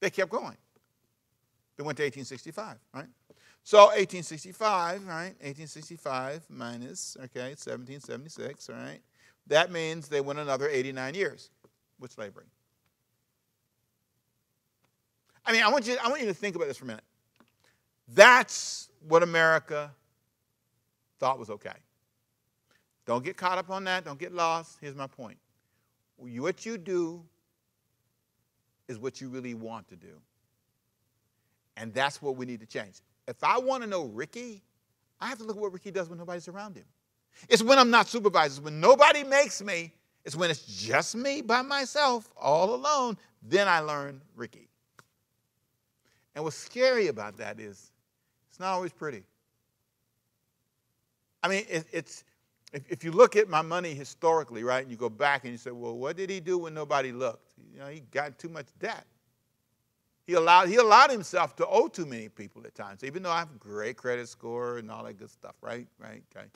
they 0.00 0.10
kept 0.10 0.30
going. 0.30 0.56
They 1.76 1.82
went 1.82 1.96
to 1.96 2.02
1865, 2.02 2.76
right? 2.92 3.06
So 3.70 3.84
1865, 3.84 5.06
right? 5.06 5.32
1865 5.42 6.44
minus, 6.48 7.16
okay, 7.26 7.50
1776, 7.50 8.68
right? 8.68 8.98
That 9.46 9.70
means 9.70 10.08
they 10.08 10.20
went 10.20 10.40
another 10.40 10.68
89 10.68 11.14
years 11.14 11.50
with 12.00 12.10
slavery. 12.10 12.46
I 15.46 15.52
mean, 15.52 15.62
I 15.62 15.68
want 15.68 15.86
you, 15.86 15.96
I 16.02 16.08
want 16.08 16.20
you 16.20 16.26
to 16.26 16.34
think 16.34 16.56
about 16.56 16.66
this 16.66 16.78
for 16.78 16.84
a 16.84 16.88
minute. 16.88 17.04
That's 18.12 18.90
what 19.06 19.22
America 19.22 19.92
thought 21.20 21.38
was 21.38 21.48
okay. 21.50 21.70
Don't 23.06 23.24
get 23.24 23.36
caught 23.36 23.58
up 23.58 23.70
on 23.70 23.84
that. 23.84 24.04
Don't 24.04 24.18
get 24.18 24.34
lost. 24.34 24.78
Here's 24.80 24.96
my 24.96 25.06
point. 25.06 25.38
What 26.16 26.66
you 26.66 26.76
do 26.76 27.22
is 28.88 28.98
what 28.98 29.20
you 29.20 29.28
really 29.28 29.54
want 29.54 29.86
to 29.90 29.94
do. 29.94 30.20
And 31.76 31.94
that's 31.94 32.20
what 32.20 32.34
we 32.34 32.46
need 32.46 32.58
to 32.58 32.66
change. 32.66 32.96
If 33.30 33.44
I 33.44 33.58
want 33.58 33.82
to 33.84 33.88
know 33.88 34.04
Ricky, 34.04 34.62
I 35.20 35.28
have 35.28 35.38
to 35.38 35.44
look 35.44 35.56
at 35.56 35.62
what 35.62 35.72
Ricky 35.72 35.90
does 35.90 36.08
when 36.08 36.18
nobody's 36.18 36.48
around 36.48 36.76
him. 36.76 36.84
It's 37.48 37.62
when 37.62 37.78
I'm 37.78 37.90
not 37.90 38.08
supervised. 38.08 38.58
It's 38.58 38.64
when 38.64 38.80
nobody 38.80 39.22
makes 39.24 39.62
me. 39.62 39.92
It's 40.24 40.36
when 40.36 40.50
it's 40.50 40.66
just 40.66 41.14
me 41.14 41.40
by 41.40 41.62
myself, 41.62 42.28
all 42.36 42.74
alone. 42.74 43.16
Then 43.42 43.68
I 43.68 43.80
learn 43.80 44.20
Ricky. 44.36 44.68
And 46.34 46.44
what's 46.44 46.56
scary 46.56 47.06
about 47.06 47.36
that 47.38 47.58
is 47.58 47.92
it's 48.50 48.60
not 48.60 48.72
always 48.72 48.92
pretty. 48.92 49.24
I 51.42 51.48
mean, 51.48 51.64
it, 51.68 51.86
it's 51.92 52.24
if, 52.72 52.82
if 52.90 53.04
you 53.04 53.12
look 53.12 53.36
at 53.36 53.48
my 53.48 53.62
money 53.62 53.94
historically, 53.94 54.62
right, 54.62 54.82
and 54.82 54.90
you 54.90 54.96
go 54.96 55.08
back 55.08 55.44
and 55.44 55.52
you 55.52 55.58
say, 55.58 55.70
well, 55.70 55.96
what 55.96 56.16
did 56.16 56.30
he 56.30 56.40
do 56.40 56.58
when 56.58 56.74
nobody 56.74 57.12
looked? 57.12 57.52
You 57.72 57.78
know, 57.80 57.86
he 57.86 58.00
got 58.10 58.38
too 58.38 58.48
much 58.48 58.66
debt. 58.78 59.06
He 60.30 60.36
allowed, 60.36 60.68
he 60.68 60.76
allowed 60.76 61.10
himself 61.10 61.56
to 61.56 61.66
owe 61.66 61.88
too 61.88 62.06
many 62.06 62.28
people 62.28 62.62
at 62.64 62.72
times, 62.76 63.02
even 63.02 63.24
though 63.24 63.32
I 63.32 63.40
have 63.40 63.50
a 63.50 63.58
great 63.58 63.96
credit 63.96 64.28
score 64.28 64.78
and 64.78 64.88
all 64.88 65.02
that 65.02 65.18
good 65.18 65.28
stuff, 65.28 65.56
right? 65.60 65.88
Right? 65.98 66.22
Okay. 66.36 66.46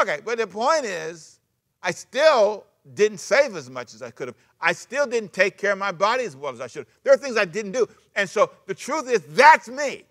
Okay, 0.00 0.20
but 0.24 0.38
the 0.38 0.46
point 0.46 0.84
is, 0.84 1.40
I 1.82 1.90
still 1.90 2.64
didn't 2.94 3.18
save 3.18 3.56
as 3.56 3.68
much 3.68 3.92
as 3.92 4.02
I 4.02 4.12
could 4.12 4.28
have. 4.28 4.36
I 4.60 4.72
still 4.72 5.04
didn't 5.04 5.32
take 5.32 5.58
care 5.58 5.72
of 5.72 5.78
my 5.78 5.90
body 5.90 6.22
as 6.26 6.36
well 6.36 6.52
as 6.52 6.60
I 6.60 6.68
should. 6.68 6.86
There 7.02 7.12
are 7.12 7.16
things 7.16 7.36
I 7.36 7.44
didn't 7.44 7.72
do. 7.72 7.88
And 8.14 8.30
so 8.30 8.52
the 8.66 8.74
truth 8.74 9.10
is, 9.10 9.22
that's 9.30 9.68
me. 9.68 10.04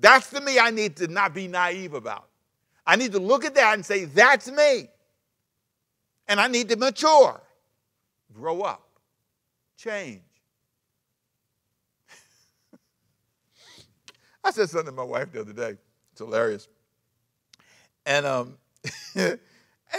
That's 0.00 0.28
the 0.28 0.40
me 0.40 0.58
I 0.58 0.70
need 0.70 0.96
to 0.96 1.06
not 1.06 1.34
be 1.34 1.46
naive 1.46 1.94
about. 1.94 2.26
I 2.84 2.96
need 2.96 3.12
to 3.12 3.20
look 3.20 3.44
at 3.44 3.54
that 3.54 3.74
and 3.74 3.86
say, 3.86 4.06
that's 4.06 4.50
me. 4.50 4.88
And 6.26 6.40
I 6.40 6.48
need 6.48 6.68
to 6.70 6.76
mature, 6.76 7.40
grow 8.34 8.62
up, 8.62 8.84
change. 9.76 10.22
I 14.48 14.50
said 14.50 14.70
something 14.70 14.86
to 14.86 14.96
my 14.96 15.02
wife 15.02 15.30
the 15.30 15.42
other 15.42 15.52
day. 15.52 15.76
It's 16.12 16.20
hilarious. 16.20 16.68
And 18.06 18.24
um, 18.24 18.56
and 19.14 19.38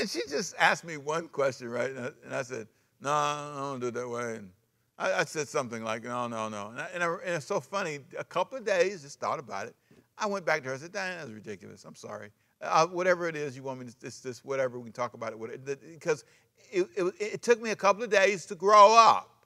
she 0.07 0.21
just 0.27 0.55
asked 0.57 0.83
me 0.83 0.97
one 0.97 1.27
question, 1.27 1.69
right? 1.69 1.91
And 1.91 1.99
I, 1.99 2.09
and 2.25 2.33
I 2.33 2.41
said, 2.41 2.67
no, 2.99 3.11
I 3.11 3.53
don't 3.57 3.79
do 3.79 3.87
it 3.87 3.93
that 3.93 4.09
way. 4.09 4.37
And 4.37 4.49
I, 4.97 5.13
I 5.13 5.23
said 5.25 5.47
something 5.47 5.83
like, 5.83 6.03
no, 6.03 6.27
no, 6.27 6.49
no. 6.49 6.69
And, 6.69 6.81
I, 6.81 6.87
and, 6.95 7.03
and, 7.03 7.35
it's 7.35 7.45
so 7.45 7.59
funny. 7.59 7.99
A 8.17 8.23
couple 8.23 8.57
of 8.57 8.65
days, 8.65 9.03
just 9.03 9.19
thought 9.19 9.37
about 9.37 9.67
it. 9.67 9.75
I 10.17 10.25
went 10.25 10.47
back 10.47 10.63
to 10.63 10.69
her. 10.69 10.73
I 10.73 10.77
said, 10.79 10.93
Diane, 10.93 11.19
that's 11.19 11.29
ridiculous. 11.29 11.85
I'm 11.85 11.93
sorry. 11.93 12.31
Uh, 12.59 12.87
whatever 12.87 13.29
it 13.29 13.35
is 13.35 13.55
you 13.55 13.61
want 13.61 13.79
me 13.81 13.85
to, 13.85 14.01
this, 14.01 14.19
this, 14.19 14.43
whatever, 14.43 14.79
we 14.79 14.85
can 14.85 14.93
talk 14.93 15.13
about 15.13 15.31
it. 15.31 15.79
Because 15.93 16.25
it, 16.71 16.87
it, 16.97 17.13
it 17.19 17.41
took 17.43 17.61
me 17.61 17.69
a 17.69 17.75
couple 17.75 18.03
of 18.03 18.09
days 18.09 18.47
to 18.47 18.55
grow 18.55 18.97
up. 18.97 19.38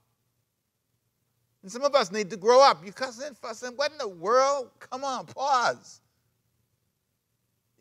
And 1.63 1.71
some 1.71 1.83
of 1.83 1.95
us 1.95 2.11
need 2.11 2.29
to 2.29 2.37
grow 2.37 2.61
up. 2.61 2.85
You 2.85 2.91
cussing, 2.91 3.33
fussing, 3.35 3.71
what 3.77 3.91
in 3.91 3.97
the 3.97 4.07
world? 4.07 4.69
Come 4.79 5.03
on, 5.03 5.25
pause. 5.25 6.01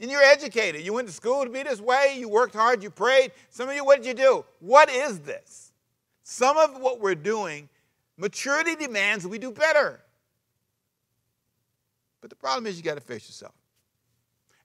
And 0.01 0.11
you're 0.11 0.23
educated. 0.23 0.83
You 0.83 0.92
went 0.92 1.09
to 1.09 1.12
school 1.12 1.45
to 1.45 1.51
be 1.51 1.64
this 1.64 1.81
way. 1.81 2.16
You 2.16 2.29
worked 2.29 2.55
hard. 2.55 2.83
You 2.83 2.90
prayed. 2.90 3.33
Some 3.51 3.68
of 3.68 3.75
you, 3.75 3.85
what 3.85 4.03
did 4.03 4.07
you 4.07 4.14
do? 4.14 4.45
What 4.61 4.88
is 4.88 5.21
this? 5.21 5.73
Some 6.23 6.57
of 6.57 6.81
what 6.81 7.01
we're 7.01 7.16
doing, 7.16 7.68
maturity 8.16 8.77
demands 8.77 9.27
we 9.27 9.38
do 9.38 9.51
better. 9.51 10.01
But 12.21 12.31
the 12.31 12.37
problem 12.37 12.66
is 12.66 12.77
you 12.77 12.85
got 12.85 12.95
to 12.95 13.01
face 13.01 13.29
yourself. 13.29 13.55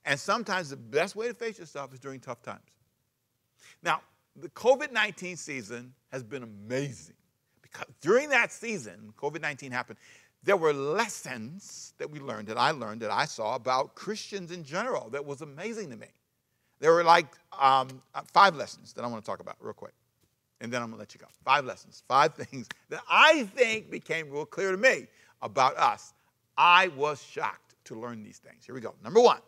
And 0.05 0.19
sometimes 0.19 0.69
the 0.69 0.77
best 0.77 1.15
way 1.15 1.27
to 1.27 1.33
face 1.33 1.59
yourself 1.59 1.91
is 1.91 1.99
during 1.99 2.19
tough 2.19 2.41
times. 2.41 2.61
Now, 3.81 4.01
the 4.35 4.49
COVID 4.49 4.91
19 4.91 5.35
season 5.35 5.93
has 6.11 6.23
been 6.23 6.43
amazing 6.43 7.16
because 7.71 7.93
during 8.01 8.29
that 8.29 8.51
season, 8.51 9.13
COVID 9.17 9.41
19 9.41 9.71
happened, 9.71 9.99
there 10.43 10.57
were 10.57 10.73
lessons 10.73 11.93
that 11.97 12.09
we 12.09 12.19
learned, 12.19 12.47
that 12.47 12.57
I 12.57 12.71
learned, 12.71 13.01
that 13.01 13.11
I 13.11 13.25
saw 13.25 13.55
about 13.55 13.95
Christians 13.95 14.51
in 14.51 14.63
general 14.63 15.09
that 15.09 15.25
was 15.25 15.41
amazing 15.41 15.89
to 15.89 15.97
me. 15.97 16.07
There 16.79 16.93
were 16.93 17.03
like 17.03 17.27
um, 17.59 18.01
uh, 18.13 18.21
five 18.33 18.55
lessons 18.55 18.93
that 18.93 19.03
I 19.03 19.07
want 19.07 19.23
to 19.23 19.29
talk 19.29 19.39
about 19.39 19.55
real 19.59 19.73
quick. 19.73 19.93
And 20.61 20.71
then 20.71 20.81
I'm 20.81 20.89
going 20.89 20.97
to 20.97 20.99
let 20.99 21.13
you 21.13 21.19
go. 21.19 21.27
Five 21.43 21.65
lessons, 21.65 22.03
five 22.07 22.33
things 22.35 22.67
that 22.89 23.01
I 23.09 23.43
think 23.55 23.91
became 23.91 24.29
real 24.29 24.45
clear 24.45 24.71
to 24.71 24.77
me 24.77 25.07
about 25.41 25.77
us. 25.77 26.13
I 26.57 26.87
was 26.89 27.21
shocked 27.21 27.75
to 27.85 27.99
learn 27.99 28.23
these 28.23 28.39
things. 28.39 28.65
Here 28.65 28.73
we 28.73 28.81
go. 28.81 28.95
Number 29.03 29.21
one, 29.21 29.39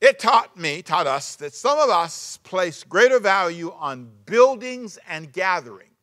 it 0.00 0.18
taught 0.18 0.56
me, 0.56 0.82
taught 0.82 1.06
us, 1.06 1.36
that 1.36 1.54
some 1.54 1.78
of 1.78 1.88
us 1.88 2.38
place 2.44 2.84
greater 2.84 3.18
value 3.18 3.72
on 3.78 4.10
buildings 4.26 4.98
and 5.08 5.32
gatherings. 5.32 5.95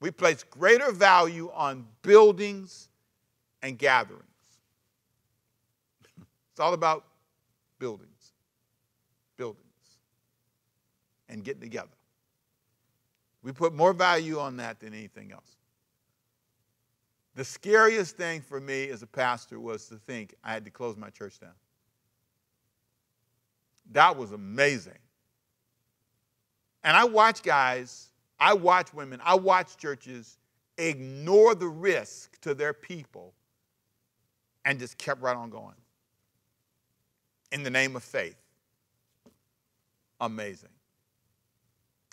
We 0.00 0.10
place 0.10 0.42
greater 0.44 0.92
value 0.92 1.50
on 1.54 1.86
buildings 2.02 2.88
and 3.62 3.78
gatherings. 3.78 4.24
It's 6.52 6.60
all 6.60 6.72
about 6.72 7.04
buildings, 7.78 8.32
buildings, 9.36 9.64
and 11.28 11.44
getting 11.44 11.60
together. 11.60 11.88
We 13.42 13.52
put 13.52 13.74
more 13.74 13.92
value 13.92 14.38
on 14.38 14.56
that 14.58 14.80
than 14.80 14.92
anything 14.92 15.32
else. 15.32 15.56
The 17.34 17.44
scariest 17.44 18.16
thing 18.16 18.42
for 18.42 18.60
me 18.60 18.90
as 18.90 19.02
a 19.02 19.06
pastor 19.06 19.60
was 19.60 19.86
to 19.86 19.94
think 19.96 20.34
I 20.44 20.52
had 20.52 20.64
to 20.64 20.70
close 20.70 20.96
my 20.96 21.10
church 21.10 21.38
down. 21.40 21.54
That 23.92 24.16
was 24.16 24.32
amazing. 24.32 24.98
And 26.84 26.96
I 26.96 27.04
watch 27.04 27.42
guys, 27.42 28.09
I 28.40 28.54
watch 28.54 28.94
women, 28.94 29.20
I 29.22 29.34
watch 29.34 29.76
churches 29.76 30.38
ignore 30.78 31.54
the 31.54 31.68
risk 31.68 32.40
to 32.40 32.54
their 32.54 32.72
people 32.72 33.34
and 34.64 34.78
just 34.78 34.96
kept 34.96 35.20
right 35.20 35.36
on 35.36 35.50
going 35.50 35.74
in 37.52 37.62
the 37.62 37.70
name 37.70 37.96
of 37.96 38.02
faith. 38.02 38.36
Amazing. 40.20 40.70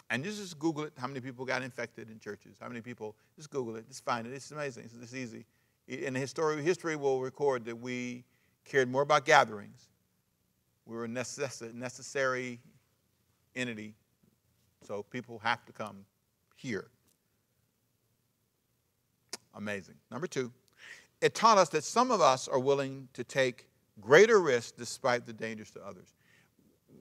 And 0.10 0.24
just 0.24 0.58
Google 0.58 0.86
it, 0.86 0.94
how 0.98 1.08
many 1.08 1.20
people 1.20 1.46
got 1.46 1.62
infected 1.62 2.10
in 2.10 2.20
churches, 2.20 2.58
how 2.60 2.68
many 2.68 2.82
people, 2.82 3.16
just 3.36 3.50
Google 3.50 3.76
it, 3.76 3.88
just 3.88 4.04
find 4.06 4.26
it. 4.26 4.34
It's 4.34 4.52
amazing, 4.52 4.86
it's, 4.86 4.96
it's 5.02 5.13
easy. 5.13 5.46
And 6.06 6.16
history, 6.16 6.62
history 6.62 6.96
will 6.96 7.22
record 7.22 7.66
that 7.66 7.76
we 7.76 8.24
cared 8.66 8.90
more 8.90 9.02
about 9.02 9.26
gatherings. 9.26 9.90
We 10.86 10.96
were 10.96 11.06
a 11.06 11.10
necess- 11.10 11.74
necessary 11.74 12.60
entity, 13.56 13.96
so 14.86 15.04
people 15.04 15.40
have 15.40 15.66
to 15.66 15.74
come 15.74 16.06
here. 16.58 16.89
Amazing. 19.56 19.96
Number 20.12 20.28
two, 20.28 20.52
it 21.22 21.34
taught 21.34 21.58
us 21.58 21.70
that 21.70 21.84
some 21.84 22.12
of 22.12 22.20
us 22.22 22.48
are 22.48 22.60
willing 22.60 23.08
to 23.13 23.24
take 23.24 23.67
greater 24.02 24.39
risks 24.39 24.72
despite 24.72 25.26
the 25.26 25.34
dangers 25.34 25.72
to 25.72 25.82
others. 25.86 26.13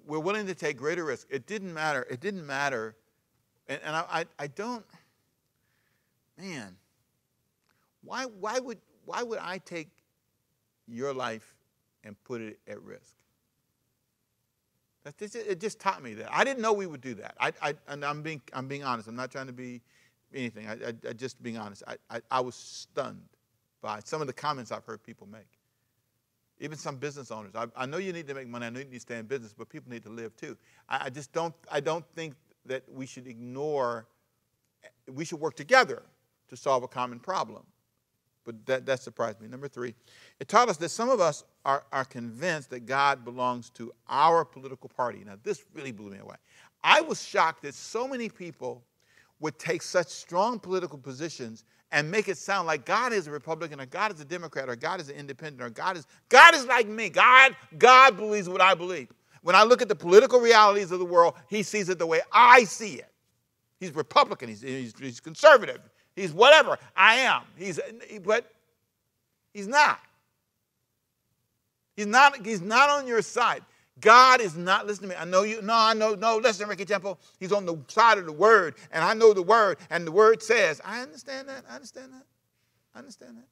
We're 0.07 0.21
willing 0.21 0.47
to 0.47 0.55
take 0.55 0.77
greater 0.77 1.05
risks. 1.05 1.27
It 1.31 1.47
didn't 1.47 1.75
matter. 1.75 2.07
It 2.09 2.21
didn't 2.21 2.47
matter. 2.47 2.95
And, 3.69 3.81
and 3.85 3.97
I, 3.97 4.05
I, 4.11 4.25
I 4.38 4.47
don't, 4.47 4.85
man, 6.38 6.77
why, 8.03 8.25
why, 8.25 8.59
would, 8.59 8.79
why 9.05 9.23
would 9.23 9.40
I 9.40 9.59
take 9.59 9.88
your 10.87 11.12
life 11.12 11.57
and 12.05 12.16
put 12.25 12.40
it 12.40 12.59
at 12.69 12.81
risk? 12.83 13.16
It 15.21 15.61
just 15.61 15.79
taught 15.79 16.03
me 16.03 16.14
that. 16.14 16.29
I 16.33 16.45
didn't 16.45 16.61
know 16.61 16.73
we 16.73 16.87
would 16.87 17.01
do 17.01 17.14
that. 17.14 17.35
I, 17.38 17.53
I, 17.62 17.75
and 17.88 18.05
I'm 18.05 18.23
being, 18.23 18.40
I'm 18.53 18.66
being 18.66 18.85
honest. 18.85 19.09
I'm 19.09 19.16
not 19.16 19.31
trying 19.31 19.47
to 19.47 19.53
be 19.53 19.81
anything. 20.35 20.66
I, 20.66 20.73
I, 20.73 21.11
I 21.11 21.12
just 21.12 21.42
being 21.42 21.59
honest. 21.59 21.83
I, 21.87 21.97
I, 22.11 22.21
I 22.31 22.40
was 22.40 22.55
stunned 22.55 23.23
by 23.81 24.01
some 24.05 24.21
of 24.21 24.27
the 24.27 24.33
comments 24.33 24.73
I've 24.73 24.85
heard 24.85 25.03
people 25.03 25.29
make 25.31 25.47
even 26.59 26.79
some 26.79 26.97
business 26.97 27.31
owners. 27.31 27.53
I, 27.55 27.66
I, 27.77 27.87
know 27.87 27.99
you 27.99 28.12
need 28.12 28.27
to 28.29 28.35
make 28.35 28.49
money. 28.49 28.66
I 28.66 28.71
know 28.71 28.79
you 28.79 28.87
need 28.87 28.95
to 28.95 29.01
stay 29.01 29.19
in 29.19 29.27
business, 29.27 29.53
but 29.53 29.69
people 29.69 29.92
need 29.92 30.03
to 30.05 30.09
live 30.11 30.35
too. 30.37 30.57
I, 30.88 31.07
I, 31.07 31.11
just 31.11 31.33
don't. 31.33 31.55
I 31.71 31.81
don't 31.81 32.05
think 32.14 32.35
that 32.64 32.83
we 32.90 33.07
should 33.07 33.27
ignore. 33.27 34.07
We 35.12 35.25
should 35.25 35.40
work 35.40 35.55
together 35.55 36.03
to 36.49 36.57
solve 36.57 36.83
a 36.83 36.88
common 36.88 37.19
problem. 37.19 37.62
But 38.47 38.65
that, 38.65 38.87
that 38.87 39.03
surprised 39.03 39.41
me. 39.41 39.49
Number 39.49 39.69
three, 39.69 39.95
it 40.41 40.49
taught 40.49 40.69
us 40.69 40.77
that 40.79 40.89
some 40.91 41.11
of 41.11 41.21
us 41.21 41.45
are, 41.65 41.85
are 41.93 42.05
convinced 42.05 42.71
that 42.71 42.87
God 42.87 43.25
belongs 43.25 43.69
to 43.71 43.93
our 44.09 44.45
political 44.45 44.89
party. 44.89 45.23
Now, 45.27 45.35
this 45.43 45.65
really 45.75 45.93
blew 45.93 46.11
me 46.11 46.19
away. 46.19 46.37
I 46.83 47.01
was 47.01 47.23
shocked 47.23 47.63
that 47.63 47.75
so 47.75 48.07
many 48.07 48.29
people 48.29 48.85
would 49.41 49.59
take 49.59 49.83
such 49.83 50.07
strong 50.07 50.59
political 50.59 50.97
positions 50.97 51.65
and 51.93 52.11
make 52.11 52.29
it 52.29 52.39
sound 52.39 52.67
like 52.67 52.85
God 52.85 53.13
is 53.13 53.27
a 53.27 53.31
Republican 53.31 53.81
or 53.81 53.87
God 53.87 54.13
is 54.13 54.21
a 54.21 54.25
Democrat 54.25 54.69
or 54.69 54.77
God 54.77 55.01
is 55.01 55.09
an 55.09 55.17
independent 55.17 55.63
or 55.63 55.71
God 55.71 55.97
is 55.97 56.07
God 56.29 56.55
is 56.55 56.67
like 56.67 56.87
me. 56.87 57.09
God 57.09 57.55
God 57.79 58.17
believes 58.17 58.49
what 58.49 58.61
I 58.61 58.75
believe. 58.75 59.09
When 59.43 59.55
I 59.55 59.63
look 59.63 59.83
at 59.83 59.89
the 59.89 59.95
political 59.95 60.41
realities 60.41 60.91
of 60.91 60.99
the 60.99 61.05
world, 61.05 61.35
he 61.49 61.63
sees 61.63 61.89
it 61.89 61.99
the 61.99 62.07
way 62.07 62.21
I 62.33 62.65
see 62.65 62.95
it. 62.95 63.13
He's 63.79 63.95
Republican, 63.95 64.49
he's, 64.49 64.63
he's, 64.63 64.95
he's 64.99 65.21
conservative, 65.21 65.81
he's 66.17 66.33
whatever 66.33 66.79
I 66.97 67.17
am. 67.17 67.43
He's 67.57 67.79
but 68.25 68.51
he's 69.55 69.69
not. 69.69 70.01
He's 71.95 72.07
not 72.07 72.45
he's 72.45 72.61
not 72.61 72.91
on 72.91 73.07
your 73.07 73.23
side. 73.23 73.63
God 74.01 74.41
is 74.41 74.57
not 74.57 74.87
listening 74.87 75.11
to 75.11 75.17
me. 75.17 75.23
I 75.23 75.25
know 75.25 75.43
you. 75.43 75.63
No, 75.63 75.75
I 75.75 75.95
know. 75.95 76.15
No, 76.15 76.37
listen, 76.37 76.69
Ricky 76.69 76.85
Temple. 76.85 77.19
He's 77.41 77.53
on 77.53 77.65
the 77.65 77.79
side 77.89 78.19
of 78.19 78.27
the 78.27 78.33
word, 78.33 78.75
and 78.93 79.03
I 79.03 79.15
know 79.15 79.33
the 79.33 79.43
word, 79.43 79.79
and 79.89 80.07
the 80.07 80.13
word 80.13 80.43
says, 80.43 80.81
I 80.85 81.01
understand 81.01 81.49
that. 81.49 81.65
I 81.69 81.77
understand 81.77 82.13
that. 82.13 82.25
I 82.95 82.99
understand 82.99 83.39
that. 83.39 83.47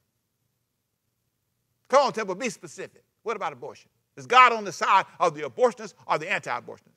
Come 1.89 2.07
on, 2.07 2.13
Temple, 2.13 2.35
be 2.35 2.51
specific. 2.51 3.05
What 3.23 3.37
about 3.37 3.53
abortion? 3.53 3.89
Is 4.17 4.27
God 4.27 4.53
on 4.53 4.65
the 4.65 4.73
side 4.73 5.07
of 5.19 5.35
the 5.35 5.43
abortionists 5.43 5.95
or 6.07 6.19
the 6.19 6.31
anti 6.31 6.51
abortionists? 6.51 6.91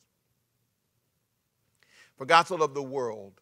For 2.18 2.26
God 2.26 2.48
so 2.48 2.56
loved 2.56 2.76
the 2.76 2.82
world 2.82 3.34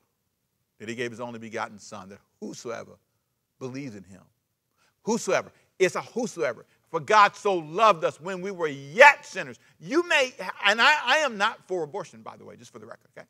that 0.80 0.90
he 0.90 0.96
gave 0.96 1.12
his 1.12 1.20
only 1.20 1.40
begotten 1.40 1.80
Son, 1.80 2.10
that 2.10 2.20
whosoever 2.40 2.98
believes 3.60 3.96
in 3.96 4.04
him, 4.04 4.22
whosoever, 5.04 5.52
it's 5.80 5.96
a 5.96 6.02
whosoever. 6.02 6.66
For 6.90 7.00
God 7.00 7.36
so 7.36 7.56
loved 7.56 8.04
us 8.06 8.22
when 8.22 8.42
we 8.42 8.52
were 8.52 8.68
yet 8.68 9.26
sinners. 9.26 9.60
You 9.80 10.08
may, 10.08 10.34
and 10.66 10.80
I, 10.80 10.96
I 11.04 11.18
am 11.18 11.38
not 11.38 11.60
for 11.68 11.84
abortion, 11.84 12.22
by 12.22 12.38
the 12.38 12.46
way, 12.46 12.56
just 12.56 12.72
for 12.72 12.80
the 12.80 12.86
record, 12.86 13.10
okay? 13.18 13.28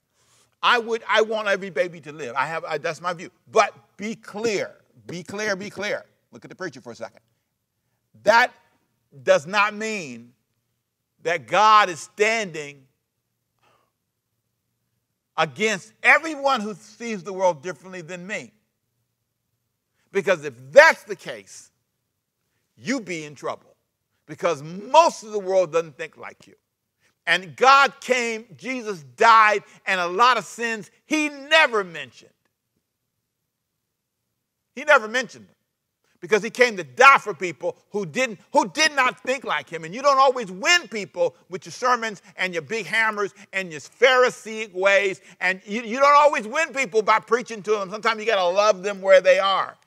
I 0.62 0.80
would, 0.80 1.04
I 1.08 1.22
want 1.22 1.48
every 1.48 1.70
baby 1.70 2.00
to 2.02 2.12
live. 2.12 2.36
I 2.36 2.46
have, 2.48 2.64
I, 2.66 2.78
that's 2.78 3.02
my 3.02 3.14
view. 3.14 3.30
But 3.52 3.74
be 3.98 4.16
clear, 4.16 4.76
be 5.08 5.24
clear, 5.24 5.56
be 5.56 5.70
clear. 5.70 6.06
Look 6.32 6.46
at 6.46 6.50
the 6.50 6.56
preacher 6.56 6.82
for 6.82 6.92
a 6.92 6.96
second. 6.96 7.22
That 8.24 8.52
does 9.24 9.48
not 9.48 9.74
mean 9.74 10.34
that 11.24 11.48
God 11.48 11.90
is 11.90 12.00
standing 12.00 12.84
against 15.38 15.94
everyone 16.04 16.62
who 16.62 16.74
sees 16.74 17.24
the 17.24 17.34
world 17.34 17.62
differently 17.62 18.02
than 18.02 18.26
me. 18.26 18.52
Because 20.12 20.46
if 20.46 20.54
that's 20.72 21.04
the 21.04 21.16
case, 21.16 21.72
you 22.78 23.02
be 23.02 23.26
in 23.26 23.36
trouble 23.36 23.76
because 24.26 24.62
most 24.64 25.24
of 25.24 25.32
the 25.32 25.40
world 25.40 25.72
doesn't 25.72 25.98
think 25.98 26.18
like 26.18 26.48
you. 26.48 26.56
And 27.28 27.56
God 27.56 28.00
came, 28.02 28.46
Jesus 28.56 29.04
died, 29.18 29.64
and 29.86 30.00
a 30.00 30.08
lot 30.08 30.38
of 30.38 30.46
sins 30.46 30.92
he 31.06 31.30
never 31.30 31.84
mentioned. 31.84 32.32
He 34.76 34.84
never 34.84 35.08
mentioned 35.08 35.48
them 35.48 35.55
because 36.26 36.42
he 36.42 36.50
came 36.50 36.76
to 36.76 36.84
die 36.84 37.20
for 37.20 37.34
people 37.34 37.78
who 37.92 38.06
didn't 38.06 38.40
who 38.52 38.68
did 38.70 38.96
not 38.96 39.22
think 39.22 39.44
like 39.44 39.70
him 39.70 39.84
and 39.84 39.94
you 39.94 40.02
don't 40.02 40.18
always 40.18 40.52
win 40.52 40.88
people 40.88 41.36
with 41.50 41.66
your 41.66 41.72
sermons 41.72 42.24
and 42.38 42.52
your 42.52 42.64
big 42.64 42.86
hammers 42.86 43.34
and 43.54 43.72
your 43.72 43.80
pharisaic 43.80 44.74
ways 44.74 45.22
and 45.40 45.62
you, 45.66 45.82
you 45.84 46.00
don't 46.00 46.16
always 46.16 46.48
win 46.48 46.74
people 46.74 47.02
by 47.02 47.20
preaching 47.20 47.62
to 47.62 47.72
them 47.72 47.92
sometimes 47.92 48.20
you 48.20 48.26
got 48.26 48.38
to 48.38 48.48
love 48.48 48.82
them 48.82 49.02
where 49.02 49.22
they 49.22 49.38
are 49.38 49.78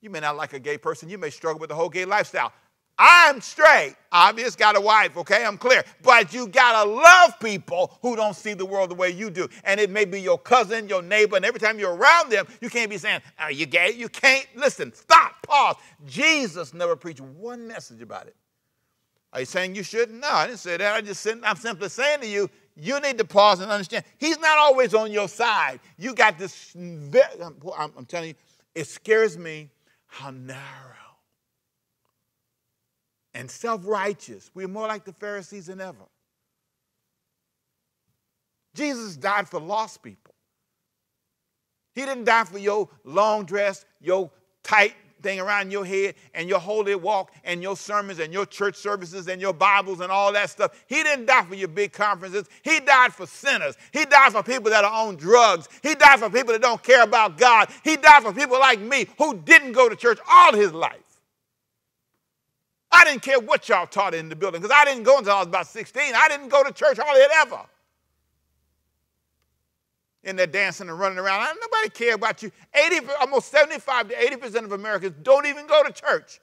you 0.00 0.08
may 0.08 0.20
not 0.20 0.36
like 0.36 0.52
a 0.54 0.58
gay 0.58 0.78
person. 0.78 1.08
You 1.08 1.18
may 1.18 1.30
struggle 1.30 1.60
with 1.60 1.68
the 1.68 1.74
whole 1.74 1.88
gay 1.88 2.04
lifestyle. 2.04 2.52
I'm 3.02 3.40
straight. 3.40 3.96
Obvious, 4.12 4.54
got 4.54 4.76
a 4.76 4.80
wife, 4.80 5.16
okay? 5.16 5.42
I'm 5.42 5.56
clear. 5.56 5.82
But 6.02 6.34
you 6.34 6.46
gotta 6.46 6.86
love 6.86 7.40
people 7.40 7.98
who 8.02 8.14
don't 8.14 8.36
see 8.36 8.52
the 8.52 8.66
world 8.66 8.90
the 8.90 8.94
way 8.94 9.08
you 9.08 9.30
do. 9.30 9.48
And 9.64 9.80
it 9.80 9.88
may 9.88 10.04
be 10.04 10.20
your 10.20 10.36
cousin, 10.36 10.86
your 10.86 11.00
neighbor, 11.00 11.36
and 11.36 11.44
every 11.46 11.60
time 11.60 11.78
you're 11.78 11.94
around 11.94 12.30
them, 12.30 12.46
you 12.60 12.68
can't 12.68 12.90
be 12.90 12.98
saying, 12.98 13.22
Are 13.38 13.50
you 13.50 13.64
gay? 13.64 13.92
You 13.96 14.10
can't. 14.10 14.46
Listen, 14.54 14.92
stop, 14.92 15.32
pause. 15.46 15.76
Jesus 16.04 16.74
never 16.74 16.94
preached 16.94 17.22
one 17.22 17.66
message 17.66 18.02
about 18.02 18.26
it. 18.26 18.36
Are 19.32 19.40
you 19.40 19.46
saying 19.46 19.74
you 19.74 19.82
shouldn't? 19.82 20.20
No, 20.20 20.28
I 20.28 20.46
didn't 20.48 20.58
say 20.58 20.76
that. 20.76 20.94
I 20.94 21.00
just 21.00 21.26
I'm 21.42 21.56
simply 21.56 21.88
saying 21.88 22.20
to 22.20 22.26
you, 22.26 22.50
you 22.76 23.00
need 23.00 23.16
to 23.16 23.24
pause 23.24 23.60
and 23.60 23.70
understand. 23.70 24.04
He's 24.18 24.38
not 24.40 24.58
always 24.58 24.92
on 24.92 25.10
your 25.10 25.28
side. 25.28 25.80
You 25.96 26.14
got 26.14 26.38
this, 26.38 26.74
I'm 26.76 28.04
telling 28.06 28.28
you, 28.28 28.34
it 28.74 28.88
scares 28.88 29.38
me 29.38 29.70
how 30.06 30.30
narrow 30.32 31.09
and 33.34 33.50
self 33.50 33.86
righteous. 33.86 34.50
We're 34.54 34.68
more 34.68 34.88
like 34.88 35.04
the 35.04 35.12
Pharisees 35.12 35.66
than 35.66 35.80
ever. 35.80 36.04
Jesus 38.74 39.16
died 39.16 39.48
for 39.48 39.60
lost 39.60 40.02
people. 40.02 40.34
He 41.94 42.02
didn't 42.02 42.24
die 42.24 42.44
for 42.44 42.58
your 42.58 42.88
long 43.04 43.44
dress, 43.44 43.84
your 44.00 44.30
tight 44.62 44.94
thing 45.22 45.40
around 45.40 45.70
your 45.70 45.84
head, 45.84 46.14
and 46.34 46.48
your 46.48 46.60
holy 46.60 46.94
walk, 46.94 47.32
and 47.44 47.62
your 47.62 47.76
sermons, 47.76 48.20
and 48.20 48.32
your 48.32 48.46
church 48.46 48.76
services, 48.76 49.28
and 49.28 49.40
your 49.40 49.52
Bibles, 49.52 50.00
and 50.00 50.10
all 50.10 50.32
that 50.32 50.50
stuff. 50.50 50.82
He 50.86 51.02
didn't 51.02 51.26
die 51.26 51.44
for 51.44 51.54
your 51.54 51.68
big 51.68 51.92
conferences. 51.92 52.48
He 52.62 52.80
died 52.80 53.12
for 53.12 53.26
sinners. 53.26 53.76
He 53.92 54.04
died 54.04 54.32
for 54.32 54.42
people 54.42 54.70
that 54.70 54.84
are 54.84 55.06
on 55.08 55.16
drugs. 55.16 55.68
He 55.82 55.94
died 55.94 56.20
for 56.20 56.30
people 56.30 56.52
that 56.52 56.62
don't 56.62 56.82
care 56.82 57.02
about 57.02 57.36
God. 57.36 57.68
He 57.84 57.96
died 57.96 58.22
for 58.22 58.32
people 58.32 58.58
like 58.58 58.80
me 58.80 59.06
who 59.18 59.34
didn't 59.34 59.72
go 59.72 59.88
to 59.88 59.96
church 59.96 60.18
all 60.30 60.54
his 60.54 60.72
life. 60.72 61.09
I 62.92 63.04
didn't 63.04 63.22
care 63.22 63.38
what 63.38 63.68
y'all 63.68 63.86
taught 63.86 64.14
in 64.14 64.28
the 64.28 64.36
building 64.36 64.60
because 64.60 64.76
I 64.76 64.84
didn't 64.84 65.04
go 65.04 65.18
until 65.18 65.32
I 65.32 65.38
was 65.38 65.46
about 65.46 65.66
16. 65.66 66.12
I 66.14 66.28
didn't 66.28 66.48
go 66.48 66.62
to 66.64 66.72
church 66.72 66.98
hardly 66.98 67.22
ever. 67.40 67.60
In 70.24 70.36
there 70.36 70.46
dancing 70.46 70.88
and 70.88 70.98
running 70.98 71.18
around. 71.18 71.46
Nobody 71.60 71.88
care 71.88 72.14
about 72.14 72.42
you. 72.42 72.50
80, 72.74 73.06
almost 73.20 73.50
75 73.50 74.08
to 74.08 74.14
80% 74.14 74.64
of 74.64 74.72
Americans 74.72 75.14
don't 75.22 75.46
even 75.46 75.66
go 75.66 75.82
to 75.82 75.92
church. 75.92 76.40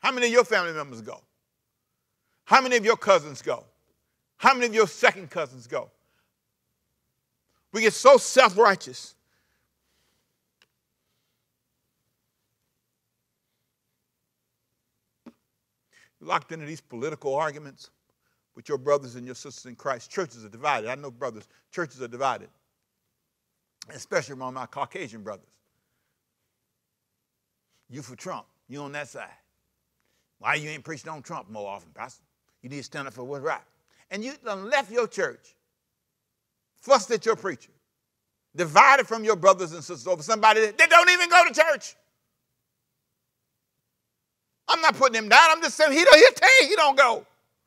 How 0.00 0.12
many 0.12 0.26
of 0.26 0.32
your 0.32 0.44
family 0.44 0.72
members 0.72 1.00
go? 1.00 1.20
How 2.44 2.60
many 2.60 2.76
of 2.76 2.84
your 2.84 2.96
cousins 2.96 3.42
go? 3.42 3.64
How 4.36 4.54
many 4.54 4.66
of 4.66 4.74
your 4.74 4.88
second 4.88 5.30
cousins 5.30 5.66
go? 5.66 5.90
We 7.72 7.82
get 7.82 7.92
so 7.92 8.16
self 8.16 8.58
righteous. 8.58 9.14
Locked 16.20 16.52
into 16.52 16.66
these 16.66 16.80
political 16.80 17.34
arguments 17.34 17.90
with 18.54 18.68
your 18.68 18.78
brothers 18.78 19.14
and 19.14 19.24
your 19.24 19.34
sisters 19.34 19.66
in 19.66 19.74
Christ. 19.74 20.10
Churches 20.10 20.44
are 20.44 20.50
divided. 20.50 20.90
I 20.90 20.94
know 20.94 21.10
brothers, 21.10 21.48
churches 21.72 22.02
are 22.02 22.08
divided, 22.08 22.48
especially 23.88 24.34
among 24.34 24.54
my 24.54 24.66
Caucasian 24.66 25.22
brothers. 25.22 25.46
You 27.88 28.02
for 28.02 28.16
Trump, 28.16 28.46
you 28.68 28.80
on 28.80 28.92
that 28.92 29.08
side. 29.08 29.28
Why 30.38 30.54
you 30.54 30.68
ain't 30.70 30.84
preaching 30.84 31.10
on 31.10 31.22
Trump 31.22 31.50
more 31.50 31.68
often, 31.68 31.90
Pastor? 31.94 32.22
You 32.62 32.68
need 32.68 32.78
to 32.78 32.82
stand 32.82 33.08
up 33.08 33.14
for 33.14 33.24
what's 33.24 33.42
right. 33.42 33.60
And 34.10 34.22
you 34.22 34.32
left 34.44 34.90
your 34.90 35.06
church, 35.06 35.54
fussed 36.80 37.10
at 37.10 37.24
your 37.24 37.36
preacher, 37.36 37.70
divided 38.54 39.06
from 39.06 39.24
your 39.24 39.36
brothers 39.36 39.72
and 39.72 39.82
sisters 39.82 40.06
over 40.06 40.22
somebody 40.22 40.60
that 40.60 40.90
don't 40.90 41.10
even 41.10 41.30
go 41.30 41.44
to 41.46 41.54
church. 41.54 41.94
I'm 44.70 44.80
not 44.80 44.96
putting 44.96 45.16
him 45.16 45.28
down. 45.28 45.50
I'm 45.50 45.60
just 45.62 45.76
saying 45.76 45.92
he 45.92 46.04
don't, 46.04 46.16
he'll 46.16 46.32
tell 46.32 46.62
you 46.62 46.68
he 46.68 46.76
don't 46.76 46.96
go. 46.96 47.26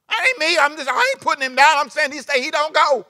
I 0.10 0.28
ain't 0.30 0.40
me. 0.40 0.58
I'm 0.60 0.76
just, 0.78 0.90
I 0.90 1.14
ain't 1.14 1.22
putting 1.22 1.44
him 1.44 1.56
down. 1.56 1.78
I'm 1.78 1.90
saying 1.90 2.12
he 2.12 2.20
say 2.20 2.42
he 2.42 2.52
don't 2.52 2.74
go. 2.74 3.06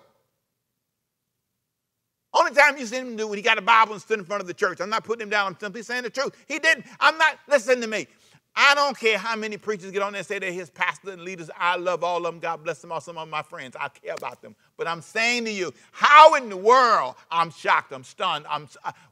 Only 2.33 2.51
time 2.51 2.77
you 2.77 2.85
see 2.87 2.97
him 2.97 3.15
do 3.15 3.31
it, 3.31 3.35
he 3.35 3.41
got 3.43 3.59
a 3.59 3.61
Bible 3.61 3.93
and 3.93 4.01
stood 4.01 4.17
in 4.17 4.25
front 4.25 4.41
of 4.41 4.47
the 4.47 4.53
church. 4.55 4.81
I'm 4.81 4.89
not 4.89 5.03
putting 5.03 5.21
him 5.21 5.29
down. 5.29 5.47
I'm 5.47 5.59
simply 5.59 5.83
saying 5.83 6.03
the 6.03 6.09
truth. 6.09 6.35
He 6.47 6.57
didn't. 6.57 6.85
I'm 6.99 7.17
not, 7.17 7.37
listen 7.47 7.79
to 7.81 7.87
me. 7.87 8.07
I 8.55 8.75
don't 8.75 8.97
care 8.97 9.17
how 9.17 9.35
many 9.35 9.57
preachers 9.57 9.91
get 9.91 10.01
on 10.01 10.13
there 10.13 10.19
and 10.19 10.27
say 10.27 10.37
they're 10.39 10.51
his 10.51 10.69
pastor 10.69 11.11
and 11.11 11.23
leaders. 11.23 11.49
I 11.57 11.75
love 11.75 12.03
all 12.03 12.17
of 12.17 12.23
them. 12.23 12.39
God 12.39 12.63
bless 12.63 12.81
them 12.81 12.91
all. 12.91 13.01
Some 13.01 13.17
of 13.17 13.27
my 13.27 13.41
friends. 13.41 13.75
I 13.79 13.89
care 13.89 14.13
about 14.15 14.41
them. 14.41 14.55
But 14.77 14.87
I'm 14.87 15.01
saying 15.01 15.45
to 15.45 15.51
you, 15.51 15.73
how 15.91 16.35
in 16.35 16.49
the 16.49 16.57
world? 16.57 17.15
I'm 17.31 17.49
shocked. 17.49 17.91
I'm 17.93 18.03
stunned. 18.03 18.45
I'm, 18.49 18.67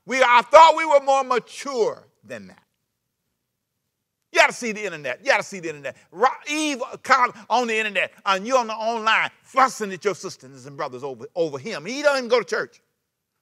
we, 0.06 0.22
I 0.22 0.42
thought 0.44 0.76
we 0.78 0.86
were 0.86 1.02
more 1.02 1.24
mature 1.24 2.04
than 2.24 2.48
that. 2.48 2.64
You 4.32 4.40
got 4.40 4.48
to 4.48 4.54
see 4.54 4.72
the 4.72 4.84
internet. 4.86 5.20
You 5.20 5.28
got 5.28 5.38
to 5.38 5.44
see 5.44 5.60
the 5.60 5.70
internet. 5.70 5.98
Eve 6.50 6.82
uh, 6.82 7.32
on 7.50 7.68
the 7.68 7.78
internet, 7.78 8.14
and 8.26 8.48
you 8.48 8.56
on 8.58 8.68
the 8.68 8.74
online, 8.74 9.30
fussing 9.44 9.92
at 9.92 10.06
your 10.06 10.16
sisters 10.16 10.66
and 10.66 10.78
brothers 10.78 11.04
over, 11.04 11.26
over 11.36 11.60
him. 11.60 11.86
He 11.86 12.02
don't 12.02 12.18
even 12.18 12.30
go 12.30 12.40
to 12.40 12.46
church. 12.46 12.82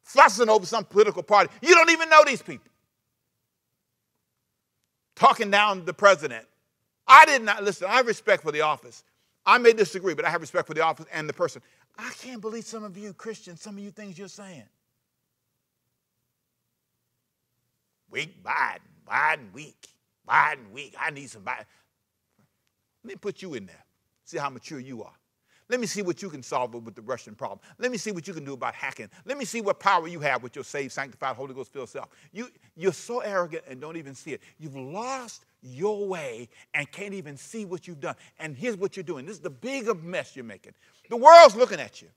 Fussing 0.04 0.50
over 0.50 0.66
some 0.66 0.86
political 0.86 1.22
party. 1.22 1.52
You 1.62 1.76
don't 1.76 1.92
even 1.92 2.10
know 2.10 2.24
these 2.26 2.42
people 2.42 2.70
talking 5.20 5.52
down 5.52 5.86
the 5.86 5.94
president. 5.94 6.46
I 7.06 7.26
did 7.26 7.44
not, 7.44 7.64
listen, 7.64 7.88
I 7.88 7.98
have 7.98 8.08
respect 8.08 8.42
for 8.42 8.52
the 8.52 8.62
office. 8.62 9.04
I 9.46 9.58
may 9.58 9.74
disagree, 9.74 10.14
but 10.14 10.26
I 10.26 10.30
have 10.30 10.42
respect 10.42 10.66
for 10.66 10.74
the 10.74 10.82
office 10.82 11.06
and 11.14 11.28
the 11.28 11.34
person. 11.34 11.62
I 11.98 12.10
can't 12.22 12.40
believe 12.40 12.64
some 12.64 12.84
of 12.84 12.98
you 12.98 13.14
Christians, 13.14 13.62
some 13.62 13.78
of 13.78 13.84
you 13.84 13.92
things 13.92 14.18
you're 14.18 14.28
saying. 14.28 14.64
Weak 18.10 18.42
Biden, 18.44 18.80
Biden 19.08 19.54
weak, 19.54 19.88
Biden 20.30 20.72
weak. 20.72 20.96
I 21.00 21.10
need 21.12 21.30
some 21.30 21.44
Biden. 21.44 21.66
Let 23.04 23.14
me 23.14 23.16
put 23.16 23.42
you 23.42 23.54
in 23.54 23.66
there. 23.66 23.84
See 24.26 24.38
how 24.38 24.50
mature 24.50 24.80
you 24.80 25.04
are. 25.04 25.14
Let 25.70 25.80
me 25.80 25.86
see 25.86 26.02
what 26.02 26.22
you 26.24 26.30
can 26.30 26.42
solve 26.42 26.74
with 26.74 26.96
the 26.96 27.04
Russian 27.04 27.36
problem. 27.36 27.60
Let 27.78 27.92
me 27.92 27.98
see 27.98 28.12
what 28.12 28.28
you 28.28 28.34
can 28.34 28.44
do 28.44 28.54
about 28.54 28.74
hacking. 28.74 29.08
Let 29.26 29.38
me 29.38 29.46
see 29.46 29.62
what 29.62 29.80
power 29.80 30.08
you 30.08 30.20
have 30.20 30.42
with 30.42 30.56
your 30.56 30.64
saved, 30.64 30.92
sanctified, 30.92 31.36
Holy 31.36 31.54
Ghost 31.54 31.72
filled 31.72 31.90
self. 31.90 32.10
You, 32.32 32.50
you're 32.76 32.92
so 32.92 33.20
arrogant 33.20 33.64
and 33.68 33.80
don't 33.80 33.96
even 33.96 34.16
see 34.16 34.34
it. 34.34 34.42
You've 34.58 34.76
lost 34.76 35.46
your 35.62 36.08
way 36.08 36.50
and 36.74 36.92
can't 36.92 37.14
even 37.14 37.38
see 37.38 37.66
what 37.66 37.88
you've 37.88 38.00
done. 38.00 38.16
And 38.40 38.58
here's 38.58 38.78
what 38.78 38.98
you're 38.98 39.04
doing 39.04 39.28
this 39.28 39.36
is 39.36 39.42
the 39.42 39.52
bigger 39.52 39.94
mess 39.94 40.36
you're 40.36 40.44
making. 40.44 40.74
The 41.08 41.18
world's 41.18 41.56
looking 41.56 41.80
at 41.80 42.02
you. 42.02 42.08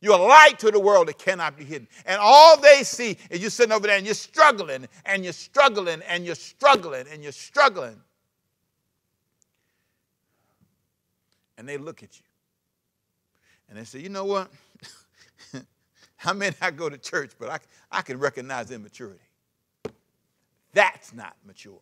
You're 0.00 0.14
a 0.18 0.22
light 0.22 0.58
to 0.60 0.70
the 0.70 0.78
world 0.78 1.08
that 1.08 1.18
cannot 1.18 1.56
be 1.56 1.64
hidden. 1.64 1.88
And 2.06 2.20
all 2.20 2.56
they 2.56 2.84
see 2.84 3.18
is 3.30 3.42
you 3.42 3.50
sitting 3.50 3.72
over 3.72 3.86
there 3.86 3.96
and 3.96 4.06
you're 4.06 4.14
struggling 4.14 4.86
and 5.04 5.24
you're 5.24 5.32
struggling 5.32 6.02
and 6.08 6.24
you're 6.24 6.36
struggling 6.36 7.06
and 7.10 7.22
you're 7.22 7.32
struggling. 7.32 8.00
And 11.56 11.68
they 11.68 11.76
look 11.76 12.04
at 12.04 12.16
you 12.16 12.24
and 13.68 13.78
they 13.78 13.84
say, 13.84 13.98
you 13.98 14.08
know 14.08 14.24
what? 14.24 14.50
I 16.24 16.32
may 16.32 16.52
not 16.60 16.76
go 16.76 16.88
to 16.88 16.96
church, 16.96 17.32
but 17.38 17.50
I, 17.50 17.58
I 17.90 18.02
can 18.02 18.18
recognize 18.18 18.70
immaturity. 18.70 19.18
That's 20.72 21.12
not 21.12 21.34
mature. 21.44 21.80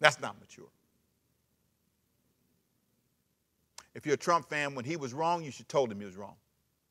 That's 0.00 0.20
not 0.20 0.38
mature. 0.40 0.66
If 3.98 4.06
you're 4.06 4.14
a 4.14 4.18
Trump 4.18 4.48
fan, 4.48 4.74
when 4.74 4.86
he 4.86 4.96
was 4.96 5.12
wrong, 5.12 5.44
you 5.44 5.50
should 5.50 5.68
told 5.68 5.92
him 5.92 5.98
he 6.00 6.06
was 6.06 6.16
wrong. 6.16 6.36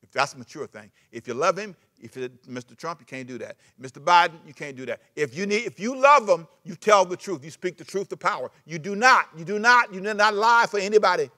If 0.04 0.12
that's 0.12 0.34
a 0.34 0.38
mature 0.38 0.68
thing. 0.68 0.92
If 1.12 1.28
you 1.28 1.34
love 1.34 1.58
him, 1.58 1.76
if 2.00 2.16
you're 2.16 2.30
Mr. 2.48 2.78
Trump, 2.78 3.00
you 3.00 3.06
can't 3.08 3.28
do 3.28 3.40
that. 3.40 3.58
Mr. 3.82 4.04
Biden, 4.04 4.36
you 4.46 4.54
can't 4.54 4.78
do 4.78 4.86
that. 4.86 5.02
If 5.16 5.36
you 5.36 5.48
need, 5.48 5.66
if 5.66 5.80
you 5.80 6.00
love 6.00 6.30
him, 6.30 6.48
you 6.64 6.76
tell 6.76 7.04
the 7.06 7.18
truth. 7.18 7.44
You 7.44 7.50
speak 7.50 7.78
the 7.78 7.84
truth 7.84 8.10
to 8.10 8.18
power. 8.18 8.52
You 8.66 8.78
do 8.78 8.96
not, 8.96 9.30
you 9.36 9.44
do 9.44 9.58
not, 9.58 9.92
you 9.92 10.02
do 10.02 10.14
not 10.14 10.36
lie 10.36 10.68
for 10.70 10.80
anybody 10.80 11.32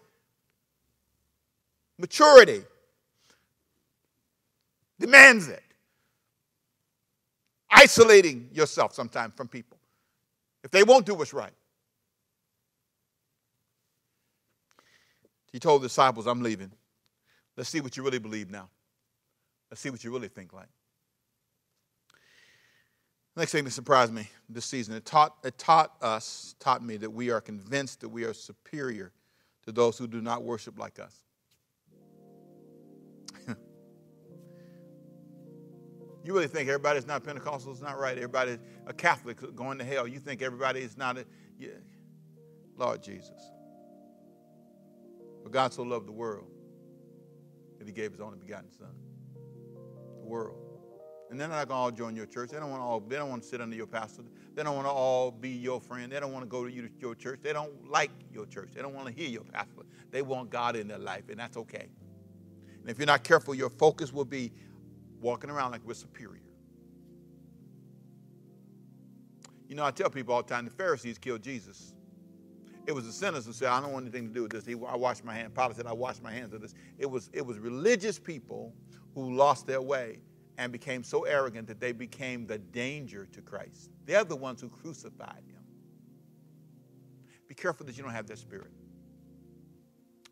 maturity 1.99 2.63
demands 4.99 5.49
it. 5.49 5.63
Isolating 7.69 8.49
yourself 8.51 8.95
sometimes 8.95 9.35
from 9.35 9.47
people 9.47 9.77
if 10.63 10.71
they 10.71 10.83
won't 10.83 11.05
do 11.05 11.13
what's 11.13 11.33
right. 11.33 11.53
He 15.51 15.59
told 15.59 15.81
the 15.81 15.87
disciples, 15.87 16.27
I'm 16.27 16.41
leaving. 16.41 16.71
Let's 17.57 17.69
see 17.69 17.81
what 17.81 17.97
you 17.97 18.03
really 18.03 18.19
believe 18.19 18.49
now. 18.49 18.69
Let's 19.69 19.81
see 19.81 19.89
what 19.89 20.03
you 20.03 20.11
really 20.11 20.27
think 20.27 20.53
like. 20.53 20.69
Next 23.35 23.51
thing 23.51 23.63
that 23.63 23.71
surprised 23.71 24.13
me 24.13 24.29
this 24.49 24.65
season, 24.65 24.95
it 24.95 25.05
taught, 25.05 25.35
it 25.43 25.57
taught 25.57 25.93
us, 26.01 26.55
taught 26.59 26.83
me 26.83 26.97
that 26.97 27.11
we 27.11 27.31
are 27.31 27.39
convinced 27.39 28.01
that 28.01 28.09
we 28.09 28.23
are 28.23 28.33
superior 28.33 29.11
to 29.63 29.71
those 29.71 29.97
who 29.97 30.07
do 30.07 30.21
not 30.21 30.43
worship 30.43 30.77
like 30.77 30.99
us. 30.99 31.15
You 36.21 36.33
really 36.33 36.47
think 36.47 36.67
everybody's 36.67 37.07
not 37.07 37.23
Pentecostal 37.23 37.71
is 37.71 37.81
not 37.81 37.97
right. 37.97 38.15
Everybody 38.17 38.57
a 38.85 38.93
Catholic 38.93 39.37
going 39.55 39.77
to 39.77 39.85
hell. 39.85 40.05
You 40.05 40.19
think 40.19 40.41
everybody 40.41 40.81
is 40.81 40.97
not 40.97 41.17
a 41.17 41.25
yeah. 41.57 41.69
Lord 42.77 43.01
Jesus. 43.01 43.51
But 45.43 45.51
God 45.51 45.73
so 45.73 45.83
loved 45.83 46.07
the 46.07 46.13
world 46.13 46.47
that 47.77 47.87
he 47.87 47.93
gave 47.93 48.11
his 48.11 48.21
only 48.21 48.37
begotten 48.37 48.71
son. 48.71 48.91
The 50.21 50.27
world. 50.27 50.57
And 51.29 51.39
they're 51.39 51.47
not 51.47 51.67
gonna 51.67 51.79
all 51.79 51.91
join 51.91 52.15
your 52.15 52.25
church. 52.25 52.49
They 52.49 52.59
don't 52.59 52.71
want 52.71 52.81
to 52.81 52.85
all 52.85 52.99
they 52.99 53.15
don't 53.15 53.29
want 53.29 53.43
to 53.43 53.47
sit 53.47 53.61
under 53.61 53.75
your 53.75 53.87
pastor. 53.87 54.23
They 54.55 54.63
don't 54.63 54.75
want 54.75 54.87
to 54.87 54.91
all 54.91 55.31
be 55.31 55.49
your 55.49 55.79
friend. 55.79 56.11
They 56.11 56.19
don't 56.19 56.33
want 56.33 56.43
to 56.43 56.49
go 56.49 56.65
to 56.65 56.71
you, 56.71 56.89
your 56.99 57.13
church. 57.13 57.39
They 57.43 57.53
don't 57.53 57.89
like 57.89 58.11
your 58.33 58.47
church. 58.47 58.71
They 58.73 58.81
don't 58.81 58.95
want 58.95 59.07
to 59.07 59.13
hear 59.13 59.29
your 59.29 59.43
pastor. 59.43 59.83
They 60.11 60.23
want 60.23 60.49
God 60.49 60.75
in 60.75 60.87
their 60.87 60.97
life, 60.97 61.29
and 61.29 61.39
that's 61.39 61.55
okay. 61.55 61.87
And 62.81 62.89
if 62.89 62.97
you're 62.97 63.05
not 63.05 63.23
careful, 63.23 63.53
your 63.53 63.69
focus 63.69 64.11
will 64.11 64.25
be 64.25 64.51
walking 65.21 65.49
around 65.51 65.71
like 65.71 65.81
we're 65.85 65.93
superior. 65.93 66.41
You 69.67 69.75
know, 69.75 69.85
I 69.85 69.91
tell 69.91 70.09
people 70.09 70.33
all 70.33 70.41
the 70.41 70.49
time 70.49 70.65
the 70.65 70.71
Pharisees 70.71 71.19
killed 71.19 71.43
Jesus. 71.43 71.93
It 72.89 72.95
was 72.95 73.05
the 73.05 73.13
sinners 73.13 73.45
who 73.45 73.53
said, 73.53 73.67
I 73.67 73.79
don't 73.81 73.91
want 73.91 74.05
anything 74.05 74.29
to 74.29 74.33
do 74.33 74.41
with 74.41 74.51
this. 74.51 74.67
I 74.67 74.95
wash 74.95 75.23
my 75.23 75.35
hands. 75.35 75.51
Pilate 75.53 75.75
said, 75.75 75.85
I 75.85 75.93
wash 75.93 76.19
my 76.23 76.31
hands 76.31 76.55
of 76.55 76.61
this. 76.61 76.73
It 76.97 77.05
was, 77.05 77.29
it 77.33 77.45
was 77.45 77.59
religious 77.59 78.17
people 78.17 78.73
who 79.13 79.35
lost 79.35 79.67
their 79.67 79.79
way 79.79 80.21
and 80.57 80.71
became 80.71 81.03
so 81.03 81.21
arrogant 81.21 81.67
that 81.67 81.79
they 81.79 81.91
became 81.91 82.47
the 82.47 82.57
danger 82.57 83.27
to 83.27 83.41
Christ. 83.41 83.91
They're 84.07 84.23
the 84.23 84.35
ones 84.35 84.59
who 84.59 84.69
crucified 84.69 85.43
him. 85.45 85.61
Be 87.47 87.53
careful 87.53 87.85
that 87.85 87.95
you 87.95 88.01
don't 88.01 88.11
have 88.11 88.25
that 88.25 88.39
spirit. 88.39 88.71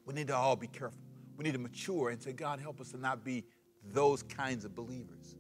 We 0.05 0.15
need 0.15 0.25
to 0.29 0.35
all 0.35 0.55
be 0.55 0.65
careful. 0.65 1.03
We 1.37 1.43
need 1.43 1.53
to 1.53 1.59
mature 1.59 2.09
and 2.09 2.19
say, 2.19 2.33
God, 2.33 2.59
help 2.59 2.81
us 2.81 2.89
to 2.89 2.97
not 2.97 3.23
be 3.23 3.43
those 3.93 4.23
kinds 4.23 4.65
of 4.65 4.73
believers. 4.73 5.35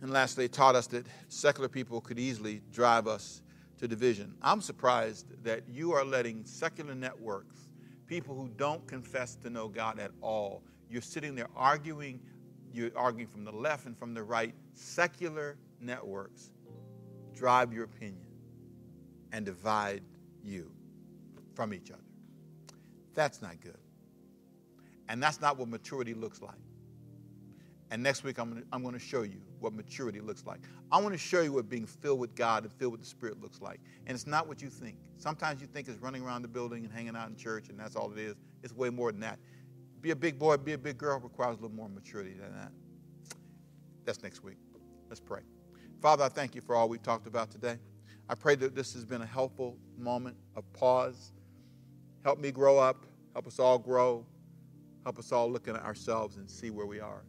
And 0.00 0.10
lastly, 0.10 0.44
they 0.44 0.48
taught 0.48 0.76
us 0.76 0.86
that 0.86 1.04
secular 1.28 1.68
people 1.68 2.00
could 2.00 2.18
easily 2.18 2.62
drive 2.72 3.06
us 3.06 3.42
to 3.80 3.88
division. 3.88 4.34
I'm 4.42 4.60
surprised 4.60 5.42
that 5.42 5.62
you 5.66 5.92
are 5.92 6.04
letting 6.04 6.44
secular 6.44 6.94
networks, 6.94 7.68
people 8.06 8.34
who 8.34 8.48
don't 8.56 8.86
confess 8.86 9.34
to 9.36 9.50
know 9.50 9.68
God 9.68 9.98
at 9.98 10.10
all, 10.20 10.62
you're 10.90 11.00
sitting 11.00 11.34
there 11.34 11.48
arguing, 11.56 12.20
you're 12.72 12.90
arguing 12.94 13.26
from 13.26 13.44
the 13.44 13.52
left 13.52 13.86
and 13.86 13.96
from 13.98 14.12
the 14.12 14.22
right, 14.22 14.54
secular 14.74 15.56
networks 15.80 16.52
drive 17.34 17.72
your 17.72 17.84
opinion 17.84 18.26
and 19.32 19.46
divide 19.46 20.02
you 20.44 20.70
from 21.54 21.72
each 21.72 21.90
other. 21.90 22.00
That's 23.14 23.40
not 23.40 23.60
good. 23.60 23.78
And 25.08 25.22
that's 25.22 25.40
not 25.40 25.56
what 25.56 25.68
maturity 25.68 26.12
looks 26.12 26.42
like. 26.42 26.54
And 27.90 28.02
next 28.02 28.22
week, 28.22 28.38
I'm 28.38 28.50
going, 28.50 28.62
to, 28.62 28.68
I'm 28.72 28.82
going 28.82 28.94
to 28.94 29.00
show 29.00 29.22
you 29.22 29.40
what 29.58 29.72
maturity 29.72 30.20
looks 30.20 30.44
like. 30.46 30.60
I 30.92 31.00
want 31.00 31.12
to 31.12 31.18
show 31.18 31.40
you 31.40 31.52
what 31.52 31.68
being 31.68 31.86
filled 31.86 32.20
with 32.20 32.36
God 32.36 32.62
and 32.62 32.72
filled 32.72 32.92
with 32.92 33.00
the 33.00 33.06
Spirit 33.06 33.40
looks 33.40 33.60
like. 33.60 33.80
And 34.06 34.14
it's 34.14 34.28
not 34.28 34.46
what 34.46 34.62
you 34.62 34.68
think. 34.68 34.96
Sometimes 35.16 35.60
you 35.60 35.66
think 35.66 35.88
it's 35.88 35.98
running 35.98 36.22
around 36.22 36.42
the 36.42 36.48
building 36.48 36.84
and 36.84 36.92
hanging 36.92 37.16
out 37.16 37.28
in 37.28 37.36
church, 37.36 37.68
and 37.68 37.78
that's 37.78 37.96
all 37.96 38.12
it 38.12 38.18
is. 38.18 38.36
It's 38.62 38.72
way 38.72 38.90
more 38.90 39.10
than 39.10 39.20
that. 39.22 39.40
Be 40.00 40.12
a 40.12 40.16
big 40.16 40.38
boy, 40.38 40.56
be 40.56 40.72
a 40.72 40.78
big 40.78 40.98
girl 40.98 41.18
requires 41.18 41.58
a 41.58 41.62
little 41.62 41.76
more 41.76 41.88
maturity 41.88 42.32
than 42.32 42.52
that. 42.54 42.70
That's 44.04 44.22
next 44.22 44.42
week. 44.44 44.56
Let's 45.08 45.20
pray. 45.20 45.40
Father, 46.00 46.24
I 46.24 46.28
thank 46.28 46.54
you 46.54 46.60
for 46.60 46.74
all 46.74 46.88
we've 46.88 47.02
talked 47.02 47.26
about 47.26 47.50
today. 47.50 47.76
I 48.28 48.34
pray 48.34 48.54
that 48.54 48.74
this 48.74 48.94
has 48.94 49.04
been 49.04 49.22
a 49.22 49.26
helpful 49.26 49.76
moment 49.98 50.36
of 50.54 50.64
pause. 50.72 51.32
Help 52.24 52.38
me 52.38 52.52
grow 52.52 52.78
up. 52.78 53.04
Help 53.34 53.46
us 53.46 53.58
all 53.58 53.78
grow. 53.78 54.24
Help 55.04 55.18
us 55.18 55.32
all 55.32 55.50
look 55.50 55.66
at 55.68 55.74
ourselves 55.76 56.36
and 56.36 56.48
see 56.48 56.70
where 56.70 56.86
we 56.86 57.00
are. 57.00 57.24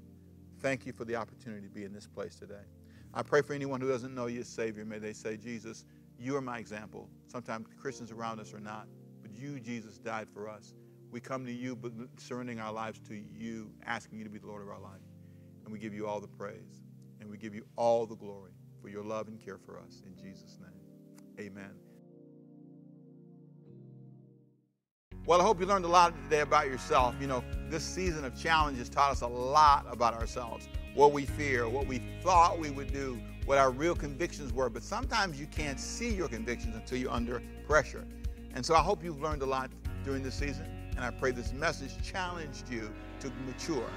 Thank 0.62 0.86
you 0.86 0.93
for 0.93 1.06
the 1.06 1.15
opportunity 1.15 1.67
to 1.67 1.74
be 1.74 1.86
in 1.86 1.93
this 1.93 2.08
place 2.08 2.36
today. 2.36 2.65
I 3.13 3.24
pray 3.24 3.41
for 3.41 3.54
anyone 3.54 3.82
who 3.82 3.89
doesn't 3.89 4.13
know 4.13 4.28
you 4.28 4.41
as 4.41 4.50
Savior. 4.50 4.86
May 4.86 5.00
they 5.00 5.13
say, 5.13 5.38
Jesus, 5.38 5.86
you 6.17 6.36
are 6.36 6.41
my 6.41 6.60
example. 6.60 7.10
Sometimes 7.28 7.67
Christians 7.80 8.12
around 8.12 8.39
us 8.39 8.54
are 8.54 8.60
not, 8.60 8.88
but 9.24 9.32
you, 9.32 9.60
Jesus, 9.60 9.97
died 9.97 10.30
for 10.30 10.47
us. 10.47 10.76
We 11.12 11.19
come 11.19 11.45
to 11.45 11.52
you, 11.52 11.76
but 11.76 11.91
surrendering 12.19 12.60
our 12.60 12.71
lives 12.71 13.00
to 13.08 13.15
you, 13.15 13.74
asking 13.86 14.19
you 14.19 14.24
to 14.24 14.30
be 14.30 14.39
the 14.39 14.47
Lord 14.47 14.62
of 14.62 14.69
our 14.69 14.80
life. 14.80 15.02
And 15.65 15.74
we 15.74 15.80
give 15.80 15.93
you 15.93 16.08
all 16.08 16.21
the 16.21 16.28
praise, 16.28 16.84
and 17.19 17.30
we 17.30 17.38
give 17.38 17.56
you 17.56 17.65
all 17.76 18.06
the 18.06 18.15
glory 18.15 18.54
for 18.82 18.89
your 18.89 19.04
love 19.04 19.28
and 19.28 19.43
care 19.43 19.58
for 19.58 19.80
us. 19.80 20.04
In 20.06 20.15
Jesus' 20.15 20.58
name, 20.60 20.86
amen. 21.39 21.90
Well, 25.27 25.39
I 25.39 25.43
hope 25.43 25.60
you 25.60 25.67
learned 25.67 25.86
a 25.86 25.88
lot 25.88 26.15
today 26.23 26.39
about 26.39 26.65
yourself. 26.65 27.13
You 27.21 27.27
know, 27.27 27.43
this 27.69 27.84
season 27.84 28.25
of 28.25 28.36
challenges 28.36 28.89
taught 28.89 29.12
us 29.12 29.21
a 29.21 29.27
lot 29.27 29.86
about 29.88 30.15
ourselves 30.15 30.67
what 30.95 31.13
we 31.13 31.25
fear, 31.25 31.69
what 31.69 31.86
we 31.86 32.01
thought 32.23 32.57
we 32.57 32.71
would 32.71 32.91
do, 32.91 33.19
what 33.45 33.60
our 33.60 33.69
real 33.69 33.95
convictions 33.95 34.51
were. 34.51 34.67
But 34.67 34.81
sometimes 34.81 35.39
you 35.39 35.45
can't 35.45 35.79
see 35.79 36.12
your 36.12 36.27
convictions 36.27 36.75
until 36.75 36.97
you're 36.97 37.12
under 37.12 37.41
pressure. 37.67 38.03
And 38.55 38.65
so 38.65 38.73
I 38.75 38.79
hope 38.79 39.03
you've 39.03 39.21
learned 39.21 39.43
a 39.43 39.45
lot 39.45 39.69
during 40.03 40.23
this 40.23 40.34
season. 40.34 40.65
And 40.95 41.05
I 41.05 41.12
pray 41.12 41.31
this 41.31 41.53
message 41.53 41.91
challenged 42.03 42.67
you 42.69 42.91
to 43.19 43.31
mature. 43.45 43.89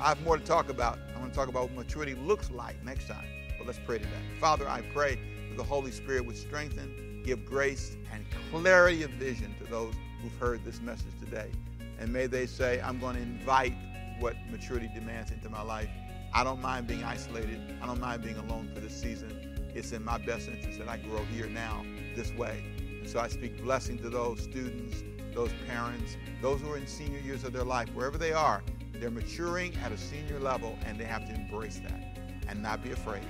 I 0.00 0.08
have 0.08 0.20
more 0.22 0.36
to 0.36 0.44
talk 0.44 0.68
about. 0.68 0.98
I 1.14 1.20
want 1.20 1.32
to 1.32 1.38
talk 1.38 1.48
about 1.48 1.70
what 1.70 1.86
maturity 1.86 2.16
looks 2.16 2.50
like 2.50 2.82
next 2.84 3.06
time. 3.06 3.24
But 3.56 3.68
let's 3.68 3.80
pray 3.86 3.98
today. 3.98 4.10
Father, 4.40 4.68
I 4.68 4.82
pray 4.92 5.16
that 5.48 5.56
the 5.56 5.64
Holy 5.64 5.92
Spirit 5.92 6.26
would 6.26 6.36
strengthen, 6.36 7.22
give 7.24 7.46
grace, 7.46 7.96
and 8.12 8.26
clarity 8.50 9.04
of 9.04 9.10
vision 9.12 9.54
to 9.60 9.70
those 9.70 9.94
who've 10.22 10.38
heard 10.38 10.64
this 10.64 10.80
message 10.80 11.12
today. 11.20 11.50
And 11.98 12.12
may 12.12 12.26
they 12.26 12.46
say, 12.46 12.80
I'm 12.80 12.98
going 12.98 13.16
to 13.16 13.22
invite 13.22 13.74
what 14.18 14.36
maturity 14.50 14.90
demands 14.94 15.30
into 15.30 15.48
my 15.48 15.62
life. 15.62 15.88
I 16.32 16.44
don't 16.44 16.60
mind 16.62 16.86
being 16.86 17.04
isolated. 17.04 17.60
I 17.82 17.86
don't 17.86 18.00
mind 18.00 18.22
being 18.22 18.36
alone 18.36 18.70
for 18.72 18.80
this 18.80 18.98
season. 18.98 19.70
It's 19.74 19.92
in 19.92 20.04
my 20.04 20.18
best 20.18 20.48
interest 20.48 20.78
that 20.78 20.88
I 20.88 20.98
grow 20.98 21.24
here 21.24 21.46
now 21.46 21.84
this 22.14 22.32
way. 22.32 22.64
And 23.00 23.08
so 23.08 23.20
I 23.20 23.28
speak 23.28 23.62
blessing 23.62 23.98
to 23.98 24.10
those 24.10 24.40
students, 24.40 25.02
those 25.34 25.50
parents, 25.66 26.16
those 26.40 26.60
who 26.60 26.72
are 26.72 26.76
in 26.76 26.86
senior 26.86 27.18
years 27.18 27.44
of 27.44 27.52
their 27.52 27.64
life, 27.64 27.88
wherever 27.94 28.18
they 28.18 28.32
are. 28.32 28.62
They're 28.94 29.10
maturing 29.10 29.74
at 29.84 29.90
a 29.90 29.98
senior 29.98 30.38
level 30.38 30.78
and 30.86 30.98
they 30.98 31.04
have 31.04 31.26
to 31.26 31.34
embrace 31.34 31.80
that 31.80 32.18
and 32.48 32.62
not 32.62 32.82
be 32.82 32.92
afraid. 32.92 33.24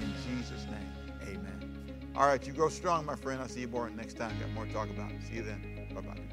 In 0.00 0.12
Jesus' 0.26 0.66
name, 0.66 0.92
amen. 1.22 2.10
All 2.14 2.26
right, 2.26 2.44
you 2.46 2.52
grow 2.52 2.68
strong, 2.68 3.06
my 3.06 3.16
friend. 3.16 3.40
I'll 3.40 3.48
see 3.48 3.60
you 3.60 3.68
more 3.68 3.88
next 3.90 4.18
time. 4.18 4.38
Got 4.38 4.50
more 4.52 4.66
to 4.66 4.72
talk 4.72 4.90
about. 4.90 5.10
See 5.28 5.36
you 5.36 5.42
then. 5.42 5.79
Bye 5.94 6.02
bye. 6.02 6.29